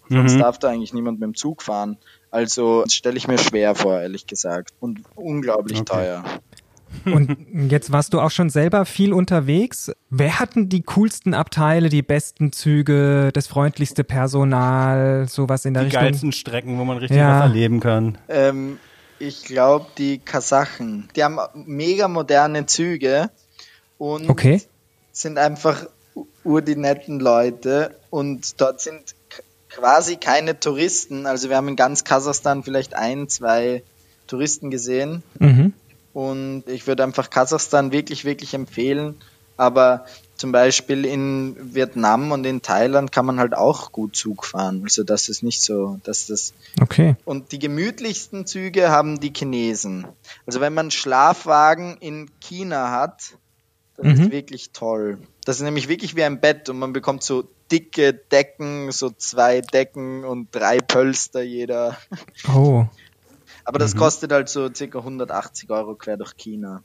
Sonst 0.09 0.39
darf 0.39 0.59
da 0.59 0.69
eigentlich 0.69 0.93
niemand 0.93 1.21
mit 1.21 1.27
dem 1.29 1.35
Zug 1.35 1.63
fahren. 1.63 1.97
Also 2.31 2.83
das 2.83 2.93
stelle 2.93 3.17
ich 3.17 3.29
mir 3.29 3.39
schwer 3.39 3.75
vor, 3.75 4.01
ehrlich 4.01 4.27
gesagt. 4.27 4.71
Und 4.79 5.01
unglaublich 5.15 5.79
Okay. 5.81 5.87
teuer. 5.93 6.25
Und 7.07 7.71
jetzt 7.71 7.91
warst 7.91 8.13
du 8.13 8.21
auch 8.21 8.31
schon 8.31 8.51
selber 8.51 8.85
viel 8.85 9.15
unterwegs. 9.15 9.91
Wer 10.11 10.39
hatten 10.39 10.69
die 10.69 10.83
coolsten 10.83 11.33
Abteile, 11.33 11.89
die 11.89 12.03
besten 12.03 12.53
Züge, 12.53 13.31
das 13.33 13.47
freundlichste 13.47 14.05
Personal, 14.05 15.27
sowas 15.29 15.65
in 15.65 15.73
der 15.73 15.85
Die 15.85 15.87
Richtung? 15.87 16.03
geilsten 16.03 16.33
Strecken, 16.33 16.79
wo 16.79 16.85
man 16.85 16.99
richtig 16.99 17.17
Ja. 17.17 17.37
was 17.41 17.41
erleben 17.49 17.81
kann. 17.81 18.19
Ähm, 18.29 18.79
ich 19.23 19.45
glaube, 19.45 19.87
die 19.99 20.19
Kasachen. 20.19 21.09
Die 21.15 21.23
haben 21.23 21.39
mega 21.55 22.09
moderne 22.09 22.67
Züge 22.67 23.31
und 23.97 24.29
Okay. 24.29 24.61
sind 25.13 25.39
einfach 25.39 25.87
ur 26.43 26.61
die 26.61 26.75
netten 26.75 27.21
Leute. 27.21 27.97
Und 28.11 28.61
dort 28.61 28.81
sind 28.81 29.15
quasi 29.69 30.17
keine 30.17 30.59
Touristen. 30.59 31.27
Also 31.27 31.49
wir 31.49 31.57
haben 31.57 31.69
in 31.69 31.77
ganz 31.77 32.03
Kasachstan 32.03 32.65
vielleicht 32.65 32.95
ein, 32.95 33.29
zwei 33.29 33.85
Touristen 34.27 34.73
gesehen. 34.73 35.23
Mhm. 35.39 35.73
Und 36.13 36.65
ich 36.67 36.89
würde 36.89 37.05
einfach 37.05 37.31
Kasachstan 37.31 37.93
wirklich, 37.93 38.25
wirklich 38.25 38.55
empfehlen. 38.55 39.21
Aber 39.57 40.05
zum 40.43 40.51
Beispiel 40.51 41.05
in 41.05 41.57
Vietnam 41.73 42.33
und 42.33 42.45
in 42.45 42.63
Thailand 42.63 43.13
kann 43.13 43.25
man 43.25 43.39
halt 43.39 43.55
auch 43.55 43.93
gut 43.93 44.17
Zug 44.17 44.45
fahren. 44.45 44.81
Also 44.83 45.05
das 45.05 45.29
ist 45.29 45.45
nicht 45.45 45.63
so, 45.63 46.01
dass 46.03 46.27
das 46.27 46.53
Okay. 46.81 47.15
und 47.25 47.53
die 47.53 47.61
gemütlichsten 47.61 48.45
Züge 48.45 48.91
haben 48.91 49.21
die 49.21 49.33
Chinesen. 49.33 50.05
Also 50.45 50.61
wenn 50.61 50.75
man 50.75 50.91
Schlafwagen 50.91 51.97
in 51.99 52.29
China 52.41 52.91
hat, 52.91 53.37
das 53.97 54.05
Mhm. 54.07 54.13
ist 54.25 54.31
wirklich 54.33 54.71
toll. 54.73 55.19
Das 55.45 55.59
ist 55.59 55.63
nämlich 55.63 55.87
wirklich 55.89 56.17
wie 56.17 56.25
ein 56.25 56.41
Bett 56.41 56.69
und 56.69 56.81
man 56.81 56.93
bekommt 56.93 57.23
so 57.23 57.45
dicke 57.71 58.13
Decken, 58.13 58.91
so 58.91 59.11
zwei 59.11 59.61
Decken 59.61 60.25
und 60.25 60.49
drei 60.51 60.79
Pölster 60.81 61.43
jeder. 61.43 61.97
Oh. 62.53 62.85
Aber 63.65 63.79
das 63.79 63.95
kostet 63.95 64.33
halt 64.33 64.49
so 64.49 64.69
circa 64.75 64.99
180 64.99 65.71
Euro 65.71 65.95
quer 65.95 66.17
durch 66.17 66.37
China. 66.37 66.83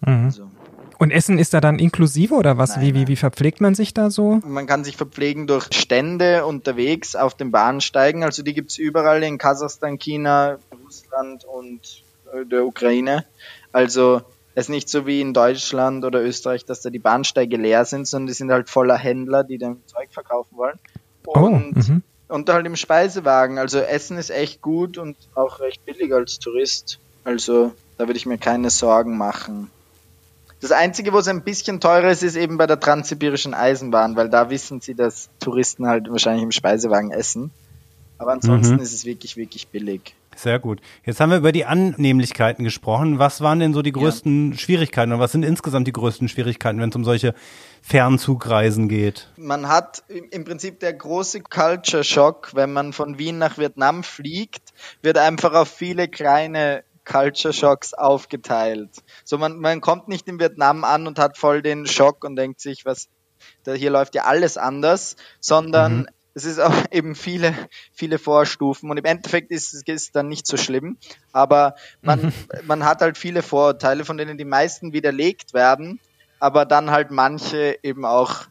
Mhm. 0.00 0.24
Also 0.26 0.50
Und 0.98 1.10
Essen 1.10 1.38
ist 1.38 1.54
da 1.54 1.60
dann 1.60 1.78
inklusive 1.78 2.34
oder 2.34 2.58
was? 2.58 2.76
Nein, 2.76 2.86
wie, 2.86 2.94
wie, 2.94 3.08
wie 3.08 3.16
verpflegt 3.16 3.60
man 3.60 3.74
sich 3.74 3.94
da 3.94 4.10
so? 4.10 4.40
man 4.44 4.66
kann 4.66 4.84
sich 4.84 4.96
verpflegen 4.96 5.46
durch 5.46 5.66
Stände 5.72 6.44
unterwegs 6.46 7.16
auf 7.16 7.34
den 7.34 7.50
Bahnsteigen. 7.50 8.24
Also 8.24 8.42
die 8.42 8.54
gibt's 8.54 8.78
überall 8.78 9.22
in 9.22 9.38
Kasachstan, 9.38 9.98
China, 9.98 10.58
Russland 10.84 11.44
und 11.44 12.04
äh, 12.32 12.44
der 12.46 12.64
Ukraine. 12.64 13.24
Also 13.72 14.22
es 14.54 14.66
ist 14.66 14.68
nicht 14.68 14.88
so 14.88 15.06
wie 15.06 15.20
in 15.20 15.32
Deutschland 15.32 16.04
oder 16.04 16.22
Österreich, 16.22 16.64
dass 16.64 16.82
da 16.82 16.90
die 16.90 16.98
Bahnsteige 16.98 17.56
leer 17.56 17.84
sind, 17.84 18.06
sondern 18.06 18.26
die 18.26 18.32
sind 18.34 18.50
halt 18.50 18.68
voller 18.68 18.96
Händler, 18.96 19.44
die 19.44 19.58
dann 19.58 19.80
Zeug 19.86 20.08
verkaufen 20.10 20.56
wollen. 20.56 20.78
Oh, 21.26 21.38
Und, 21.38 21.76
mhm. 21.76 22.02
und 22.28 22.50
halt 22.50 22.66
im 22.66 22.76
Speisewagen. 22.76 23.58
Also 23.58 23.78
Essen 23.78 24.18
ist 24.18 24.30
echt 24.30 24.60
gut 24.60 24.98
und 24.98 25.16
auch 25.34 25.60
recht 25.60 25.84
billig 25.86 26.12
als 26.12 26.40
Tourist. 26.40 26.98
Also 27.24 27.72
da 27.96 28.06
würde 28.06 28.16
ich 28.16 28.26
mir 28.26 28.38
keine 28.38 28.70
Sorgen 28.70 29.16
machen. 29.16 29.70
Das 30.60 30.72
Einzige, 30.72 31.12
wo 31.12 31.18
es 31.18 31.28
ein 31.28 31.42
bisschen 31.42 31.80
teurer 31.80 32.10
ist, 32.10 32.22
ist 32.22 32.36
eben 32.36 32.58
bei 32.58 32.66
der 32.66 32.78
Transsibirischen 32.78 33.54
Eisenbahn, 33.54 34.16
weil 34.16 34.28
da 34.28 34.50
wissen 34.50 34.80
sie, 34.80 34.94
dass 34.94 35.30
Touristen 35.40 35.86
halt 35.86 36.10
wahrscheinlich 36.10 36.42
im 36.42 36.52
Speisewagen 36.52 37.10
essen. 37.12 37.50
Aber 38.18 38.32
ansonsten 38.32 38.74
Mhm. 38.74 38.80
ist 38.82 38.92
es 38.92 39.06
wirklich, 39.06 39.36
wirklich 39.38 39.68
billig. 39.68 40.14
Sehr 40.36 40.58
gut. 40.58 40.80
Jetzt 41.04 41.20
haben 41.20 41.30
wir 41.30 41.38
über 41.38 41.52
die 41.52 41.64
Annehmlichkeiten 41.64 42.62
gesprochen. 42.64 43.18
Was 43.18 43.40
waren 43.40 43.58
denn 43.60 43.72
so 43.72 43.80
die 43.82 43.92
größten 43.92 44.56
Schwierigkeiten 44.58 45.10
oder 45.12 45.20
was 45.20 45.32
sind 45.32 45.42
insgesamt 45.42 45.86
die 45.86 45.92
größten 45.92 46.28
Schwierigkeiten, 46.28 46.80
wenn 46.80 46.90
es 46.90 46.96
um 46.96 47.04
solche 47.04 47.34
Fernzugreisen 47.82 48.88
geht? 48.88 49.28
Man 49.36 49.68
hat 49.68 50.02
im 50.08 50.24
im 50.30 50.44
Prinzip 50.44 50.80
der 50.80 50.92
große 50.92 51.40
Culture 51.40 52.04
Shock, 52.04 52.50
wenn 52.54 52.72
man 52.72 52.92
von 52.92 53.18
Wien 53.18 53.38
nach 53.38 53.58
Vietnam 53.58 54.02
fliegt, 54.04 54.72
wird 55.02 55.18
einfach 55.18 55.52
auf 55.54 55.68
viele 55.68 56.06
kleine 56.08 56.84
Culture 57.10 57.52
Shocks 57.52 57.94
aufgeteilt. 57.94 58.90
So 59.24 59.38
man, 59.38 59.58
man 59.58 59.80
kommt 59.80 60.08
nicht 60.08 60.28
in 60.28 60.38
Vietnam 60.38 60.84
an 60.84 61.06
und 61.06 61.18
hat 61.18 61.36
voll 61.36 61.62
den 61.62 61.86
Schock 61.86 62.24
und 62.24 62.36
denkt 62.36 62.60
sich, 62.60 62.84
was, 62.84 63.08
da 63.64 63.72
hier 63.72 63.90
läuft 63.90 64.14
ja 64.14 64.24
alles 64.24 64.56
anders, 64.56 65.16
sondern 65.40 66.08
es 66.34 66.44
ist 66.44 66.60
auch 66.60 66.74
eben 66.92 67.14
viele, 67.14 67.54
viele 67.92 68.18
Vorstufen 68.18 68.90
und 68.90 68.96
im 68.96 69.04
Endeffekt 69.04 69.50
ist 69.50 69.88
es 69.88 70.12
dann 70.12 70.28
nicht 70.28 70.46
so 70.46 70.56
schlimm, 70.56 70.98
aber 71.32 71.74
man, 72.02 72.32
man 72.64 72.84
hat 72.84 73.00
halt 73.00 73.18
viele 73.18 73.42
Vorurteile, 73.42 74.04
von 74.04 74.16
denen 74.16 74.38
die 74.38 74.44
meisten 74.44 74.92
widerlegt 74.92 75.52
werden, 75.52 76.00
aber 76.38 76.64
dann 76.64 76.90
halt 76.90 77.10
manche 77.10 77.78
eben 77.82 78.04
auch 78.04 78.46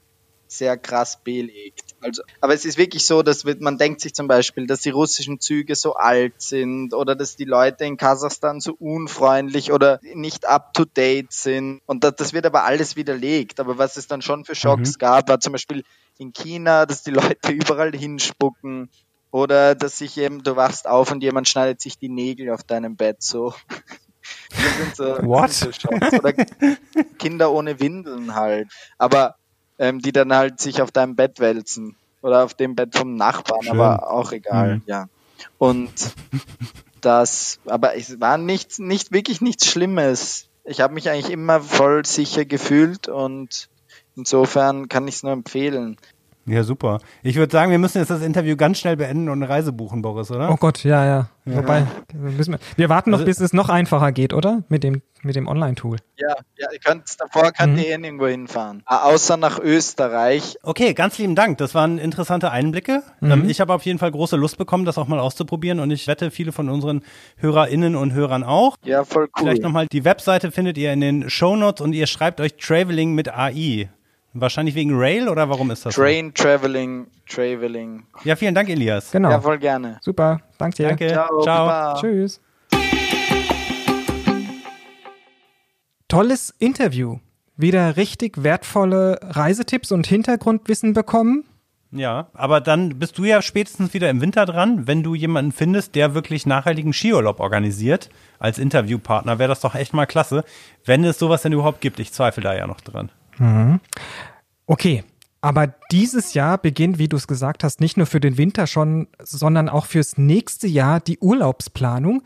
sehr 0.48 0.78
krass 0.78 1.22
belegt. 1.24 1.89
Also, 2.02 2.24
aber 2.42 2.54
es 2.54 2.66
ist 2.66 2.78
wirklich 2.78 3.06
so, 3.06 3.24
dass 3.24 3.44
man 3.44 3.78
denkt 3.78 4.02
sich 4.02 4.14
zum 4.14 4.28
Beispiel, 4.28 4.68
dass 4.68 4.82
die 4.82 4.90
russischen 4.90 5.40
Züge 5.40 5.76
so 5.76 5.96
alt 5.96 6.42
sind 6.42 6.94
oder 6.94 7.16
dass 7.16 7.36
die 7.36 7.46
Leute 7.46 7.86
in 7.86 7.98
Kasachstan 7.98 8.60
so 8.62 8.76
unfreundlich 8.80 9.72
oder 9.72 10.00
nicht 10.14 10.46
up 10.46 10.74
to 10.74 10.86
date 10.86 11.34
sind. 11.34 11.82
Und 11.86 12.04
das, 12.04 12.16
das 12.16 12.34
wird 12.34 12.46
aber 12.46 12.64
alles 12.64 12.96
widerlegt. 12.96 13.60
Aber 13.60 13.78
was 13.78 13.98
es 13.98 14.08
dann 14.08 14.22
schon 14.22 14.46
für 14.46 14.56
Schocks 14.56 14.98
gab, 14.98 15.30
war 15.30 15.40
zum 15.40 15.54
Beispiel 15.54 15.84
in 16.18 16.34
China, 16.34 16.86
dass 16.86 17.04
die 17.04 17.12
Leute 17.12 17.52
überall 17.52 17.92
hinspucken 17.92 18.90
oder 19.32 19.76
dass 19.76 19.98
sich 19.98 20.18
eben, 20.18 20.44
du 20.44 20.56
wachst 20.56 20.88
auf 20.88 21.12
und 21.12 21.22
jemand 21.22 21.48
schneidet 21.48 21.82
sich 21.82 21.98
die 21.98 22.10
Nägel 22.10 22.50
auf 22.52 22.64
deinem 22.64 22.96
Bett 22.96 23.22
so. 23.22 23.54
Das 24.52 24.78
sind 24.78 24.96
so, 24.96 25.28
What? 25.28 25.50
Das 25.50 25.60
sind 25.60 25.74
so 25.74 25.82
Schocks. 25.82 26.14
Oder 26.14 26.34
Kinder 27.18 27.52
ohne 27.52 27.80
Windeln 27.80 28.36
halt. 28.36 28.70
Aber 28.98 29.36
ähm, 29.80 30.00
die 30.00 30.12
dann 30.12 30.34
halt 30.34 30.60
sich 30.60 30.82
auf 30.82 30.92
deinem 30.92 31.16
Bett 31.16 31.40
wälzen. 31.40 31.96
Oder 32.22 32.44
auf 32.44 32.54
dem 32.54 32.76
Bett 32.76 32.96
vom 32.96 33.16
Nachbarn, 33.16 33.64
Schön. 33.64 33.80
aber 33.80 34.12
auch 34.12 34.32
egal, 34.34 34.76
Mhm. 34.78 34.82
ja. 34.86 35.08
Und 35.58 35.90
das, 37.02 37.60
aber 37.66 37.96
es 37.96 38.20
war 38.20 38.38
nichts, 38.38 38.78
nicht 38.80 39.12
wirklich 39.14 39.40
nichts 39.42 39.66
Schlimmes. 39.66 40.48
Ich 40.66 40.82
habe 40.82 40.94
mich 40.94 41.10
eigentlich 41.10 41.32
immer 41.32 41.62
voll 41.62 42.06
sicher 42.06 42.44
gefühlt 42.46 43.08
und 43.08 43.70
insofern 44.16 44.90
kann 44.90 45.08
ich 45.08 45.16
es 45.16 45.24
nur 45.24 45.32
empfehlen. 45.32 45.98
Ja, 46.50 46.64
super. 46.64 47.00
Ich 47.24 47.36
würde 47.36 47.52
sagen, 47.52 47.72
wir 47.72 47.80
müssen 47.80 48.00
jetzt 48.00 48.10
das 48.10 48.22
Interview 48.22 48.56
ganz 48.56 48.80
schnell 48.80 48.98
beenden 48.98 49.30
und 49.30 49.42
eine 49.44 49.50
Reise 49.50 49.72
buchen, 49.72 50.02
Boris, 50.02 50.32
oder? 50.32 50.50
Oh 50.52 50.56
Gott, 50.56 50.84
ja, 50.84 51.06
ja. 51.06 51.30
Wobei, 51.46 51.86
müssen 52.14 52.54
wir, 52.54 52.60
wir 52.76 52.90
warten 52.90 53.10
noch, 53.10 53.20
Also- 53.20 53.26
bis 53.26 53.40
es 53.40 53.54
noch 53.54 53.70
einfacher 53.70 54.12
geht, 54.12 54.34
oder? 54.34 54.64
Mit 54.70 54.84
dem, 54.84 55.02
mit 55.24 55.36
dem 55.36 55.48
Online-Tool. 55.48 55.98
Ja, 56.18 56.36
ja, 56.58 56.68
ihr 56.72 56.80
könnt 56.80 57.04
davor 57.20 57.52
könnt 57.52 57.74
Mhm. 57.74 57.80
ihr 57.80 57.88
eh 57.90 57.98
nirgendwo 57.98 58.28
hinfahren. 58.28 58.84
Ah, 58.86 59.06
Außer 59.10 59.36
nach 59.38 59.60
Österreich. 59.60 60.58
Okay, 60.62 60.94
ganz 60.94 61.18
lieben 61.18 61.34
Dank. 61.36 61.58
Das 61.58 61.74
waren 61.74 61.98
interessante 61.98 62.52
Einblicke. 62.52 63.02
Mhm. 63.20 63.32
Ähm, 63.32 63.50
ich 63.50 63.62
habe 63.62 63.74
auf 63.74 63.84
jeden 63.84 63.98
Fall 63.98 64.12
große 64.12 64.36
Lust 64.36 64.58
bekommen, 64.60 64.86
das 64.86 64.98
auch 65.00 65.08
mal 65.08 65.20
auszuprobieren 65.20 65.80
und 65.80 65.90
ich 65.92 66.08
wette, 66.08 66.30
viele 66.30 66.52
von 66.52 66.70
unseren 66.70 67.02
HörerInnen 67.38 67.96
und 67.96 68.14
Hörern 68.14 68.44
auch. 68.44 68.76
Ja, 68.84 69.04
voll 69.04 69.24
cool. 69.24 69.30
Vielleicht 69.46 69.64
nochmal, 69.64 69.88
die 69.88 70.06
Webseite 70.06 70.52
findet 70.52 70.78
ihr 70.78 70.94
in 70.94 71.02
den 71.02 71.30
Shownotes 71.32 71.82
und 71.84 71.94
ihr 71.94 72.06
schreibt 72.06 72.40
euch 72.42 72.56
Traveling 72.58 73.14
mit 73.16 73.28
AI. 73.34 73.90
Wahrscheinlich 74.34 74.76
wegen 74.76 74.92
Rail 74.96 75.28
oder 75.28 75.50
warum 75.50 75.72
ist 75.72 75.86
das 75.86 75.96
so? 75.96 76.02
Train, 76.02 76.34
Traveling, 76.34 77.08
Traveling. 77.28 78.04
Ja, 78.24 78.36
vielen 78.36 78.54
Dank, 78.54 78.70
Elias. 78.70 79.12
Genau. 79.12 79.32
Ja, 79.32 79.42
voll 79.42 79.58
gerne. 79.58 79.98
Super. 80.02 80.42
Danke 80.60 80.78
dir. 80.78 80.88
Danke. 80.90 81.08
Ciao. 81.08 81.42
Ciao. 81.42 82.00
Tschüss. 82.00 82.40
Tolles 86.08 86.54
Interview. 86.60 87.18
Wieder 87.58 87.98
richtig 87.98 88.44
wertvolle 88.44 89.20
Reisetipps 89.22 89.92
und 89.92 90.08
Hintergrundwissen 90.08 90.94
bekommen. 90.94 91.46
Ja, 91.92 92.28
aber 92.34 92.62
dann 92.62 93.00
bist 93.00 93.18
du 93.18 93.26
ja 93.26 93.42
spätestens 93.42 93.96
wieder 93.96 94.12
im 94.12 94.22
Winter 94.22 94.46
dran, 94.46 94.86
wenn 94.86 95.02
du 95.02 95.16
jemanden 95.16 95.52
findest, 95.52 95.96
der 95.96 96.14
wirklich 96.14 96.46
nachhaltigen 96.46 96.94
Skiurlaub 96.94 97.40
organisiert. 97.40 98.10
Als 98.38 98.60
Interviewpartner 98.60 99.40
wäre 99.40 99.50
das 99.50 99.60
doch 99.62 99.74
echt 99.74 99.94
mal 99.94 100.06
klasse, 100.06 100.44
wenn 100.86 101.04
es 101.04 101.18
sowas 101.18 101.42
denn 101.42 101.52
überhaupt 101.52 101.82
gibt. 101.82 102.00
Ich 102.00 102.14
zweifle 102.14 102.44
da 102.44 102.56
ja 102.56 102.68
noch 102.68 102.82
dran. 102.82 103.12
Okay, 104.66 105.04
aber 105.42 105.68
dieses 105.92 106.34
Jahr 106.34 106.58
beginnt, 106.58 107.00
wie 107.00 107.08
du 107.08 107.18
es 107.18 107.28
gesagt 107.28 107.64
hast, 107.64 107.80
nicht 107.80 107.98
nur 107.98 108.06
für 108.06 108.20
den 108.20 108.38
Winter 108.38 108.68
schon, 108.68 109.08
sondern 109.24 109.70
auch 109.70 109.86
fürs 109.86 110.18
nächste 110.18 110.68
Jahr 110.68 111.00
die 111.00 111.20
Urlaubsplanung. 111.20 112.24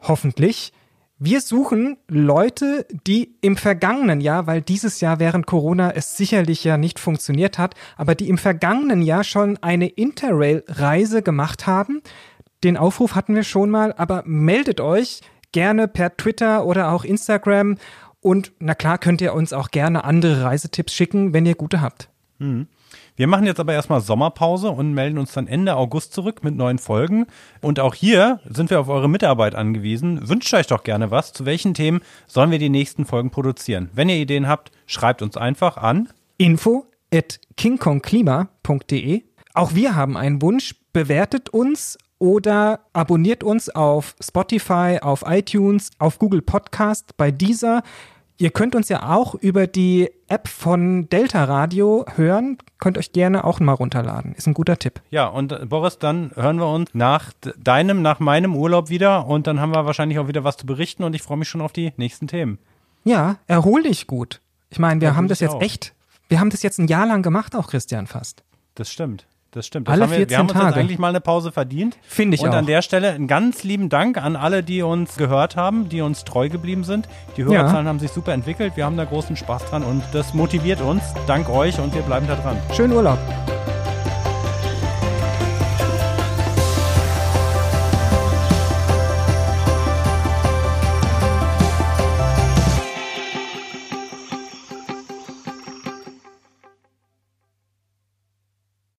Hoffentlich. 0.00 0.72
Wir 1.18 1.40
suchen 1.40 1.96
Leute, 2.08 2.86
die 3.06 3.36
im 3.40 3.56
vergangenen 3.56 4.20
Jahr, 4.20 4.46
weil 4.46 4.60
dieses 4.60 5.00
Jahr 5.00 5.18
während 5.18 5.46
Corona 5.46 5.90
es 5.92 6.16
sicherlich 6.16 6.62
ja 6.62 6.76
nicht 6.76 6.98
funktioniert 6.98 7.58
hat, 7.58 7.74
aber 7.96 8.14
die 8.14 8.28
im 8.28 8.36
vergangenen 8.36 9.00
Jahr 9.00 9.24
schon 9.24 9.56
eine 9.62 9.88
Interrail-Reise 9.88 11.22
gemacht 11.22 11.66
haben. 11.66 12.02
Den 12.64 12.76
Aufruf 12.76 13.14
hatten 13.14 13.34
wir 13.34 13.44
schon 13.44 13.70
mal, 13.70 13.94
aber 13.96 14.24
meldet 14.26 14.80
euch 14.80 15.22
gerne 15.52 15.88
per 15.88 16.18
Twitter 16.18 16.66
oder 16.66 16.90
auch 16.90 17.04
Instagram 17.04 17.78
und 18.26 18.50
na 18.58 18.74
klar 18.74 18.98
könnt 18.98 19.20
ihr 19.20 19.32
uns 19.34 19.52
auch 19.52 19.70
gerne 19.70 20.02
andere 20.02 20.42
Reisetipps 20.42 20.92
schicken, 20.92 21.32
wenn 21.32 21.46
ihr 21.46 21.54
gute 21.54 21.80
habt. 21.80 22.08
Wir 23.14 23.28
machen 23.28 23.46
jetzt 23.46 23.60
aber 23.60 23.72
erstmal 23.72 24.00
Sommerpause 24.00 24.70
und 24.70 24.94
melden 24.94 25.18
uns 25.18 25.32
dann 25.32 25.46
Ende 25.46 25.76
August 25.76 26.12
zurück 26.12 26.42
mit 26.42 26.56
neuen 26.56 26.78
Folgen. 26.78 27.26
Und 27.60 27.78
auch 27.78 27.94
hier 27.94 28.40
sind 28.44 28.70
wir 28.70 28.80
auf 28.80 28.88
eure 28.88 29.08
Mitarbeit 29.08 29.54
angewiesen. 29.54 30.28
Wünscht 30.28 30.52
euch 30.54 30.66
doch 30.66 30.82
gerne 30.82 31.12
was. 31.12 31.32
Zu 31.34 31.46
welchen 31.46 31.72
Themen 31.72 32.00
sollen 32.26 32.50
wir 32.50 32.58
die 32.58 32.68
nächsten 32.68 33.06
Folgen 33.06 33.30
produzieren? 33.30 33.90
Wenn 33.94 34.08
ihr 34.08 34.16
Ideen 34.16 34.48
habt, 34.48 34.72
schreibt 34.86 35.22
uns 35.22 35.36
einfach 35.36 35.76
an. 35.76 36.08
Info 36.36 36.86
at 37.14 37.38
kingkongklima.de. 37.56 39.22
Auch 39.54 39.72
wir 39.72 39.94
haben 39.94 40.16
einen 40.16 40.42
Wunsch. 40.42 40.74
Bewertet 40.92 41.50
uns 41.50 41.96
oder 42.18 42.80
abonniert 42.92 43.44
uns 43.44 43.68
auf 43.68 44.16
Spotify, 44.20 44.98
auf 45.00 45.22
iTunes, 45.26 45.90
auf 46.00 46.18
Google 46.18 46.42
Podcast, 46.42 47.16
bei 47.16 47.30
dieser. 47.30 47.82
Ihr 48.38 48.50
könnt 48.50 48.74
uns 48.74 48.88
ja 48.90 49.08
auch 49.14 49.34
über 49.34 49.66
die 49.66 50.10
App 50.28 50.46
von 50.48 51.08
Delta 51.08 51.44
Radio 51.44 52.04
hören. 52.16 52.58
Könnt 52.78 52.98
euch 52.98 53.12
gerne 53.12 53.44
auch 53.44 53.60
mal 53.60 53.72
runterladen. 53.72 54.34
Ist 54.34 54.46
ein 54.46 54.52
guter 54.52 54.78
Tipp. 54.78 55.00
Ja, 55.10 55.26
und 55.26 55.52
äh, 55.52 55.64
Boris, 55.64 55.98
dann 55.98 56.32
hören 56.34 56.58
wir 56.58 56.68
uns 56.68 56.90
nach 56.92 57.32
deinem, 57.58 58.02
nach 58.02 58.20
meinem 58.20 58.54
Urlaub 58.54 58.90
wieder 58.90 59.26
und 59.26 59.46
dann 59.46 59.58
haben 59.60 59.70
wir 59.74 59.86
wahrscheinlich 59.86 60.18
auch 60.18 60.28
wieder 60.28 60.44
was 60.44 60.58
zu 60.58 60.66
berichten 60.66 61.02
und 61.02 61.14
ich 61.14 61.22
freue 61.22 61.38
mich 61.38 61.48
schon 61.48 61.62
auf 61.62 61.72
die 61.72 61.92
nächsten 61.96 62.26
Themen. 62.28 62.58
Ja, 63.04 63.36
erhol 63.46 63.84
dich 63.84 64.06
gut. 64.06 64.40
Ich 64.68 64.78
meine, 64.78 65.00
wir 65.00 65.08
Ja, 65.08 65.16
haben 65.16 65.28
das 65.28 65.40
jetzt 65.40 65.54
auch. 65.54 65.62
echt, 65.62 65.94
wir 66.28 66.38
haben 66.40 66.50
das 66.50 66.62
jetzt 66.62 66.78
ein 66.78 66.88
Jahr 66.88 67.06
lang 67.06 67.22
gemacht, 67.22 67.56
auch 67.56 67.68
Christian 67.68 68.06
fast. 68.06 68.42
Das 68.74 68.90
stimmt. 68.92 69.26
Das 69.56 69.66
stimmt. 69.66 69.88
Das 69.88 69.94
Alle 69.94 70.02
haben 70.02 70.10
wir, 70.10 70.18
14 70.18 70.30
wir 70.30 70.38
haben 70.38 70.50
uns 70.50 70.60
jetzt 70.60 70.76
eigentlich 70.76 70.98
mal 70.98 71.08
eine 71.08 71.22
Pause 71.22 71.50
verdient. 71.50 71.96
Finde 72.02 72.34
ich 72.34 72.42
Und 72.42 72.50
an 72.50 72.64
auch. 72.64 72.66
der 72.66 72.82
Stelle 72.82 73.12
einen 73.12 73.26
ganz 73.26 73.64
lieben 73.64 73.88
Dank 73.88 74.18
an 74.22 74.36
alle, 74.36 74.62
die 74.62 74.82
uns 74.82 75.16
gehört 75.16 75.56
haben, 75.56 75.88
die 75.88 76.02
uns 76.02 76.24
treu 76.24 76.50
geblieben 76.50 76.84
sind. 76.84 77.08
Die 77.38 77.44
Hörerzahlen 77.44 77.88
haben 77.88 77.98
sich 77.98 78.10
super 78.10 78.34
entwickelt. 78.34 78.74
Wir 78.76 78.84
haben 78.84 78.98
da 78.98 79.06
großen 79.06 79.34
Spaß 79.34 79.64
dran 79.64 79.82
und 79.82 80.02
das 80.12 80.34
motiviert 80.34 80.82
uns. 80.82 81.02
Dank 81.26 81.48
euch 81.48 81.80
und 81.80 81.94
wir 81.94 82.02
bleiben 82.02 82.26
da 82.28 82.34
dran. 82.34 82.58
Schönen 82.74 82.92
Urlaub. 82.92 83.18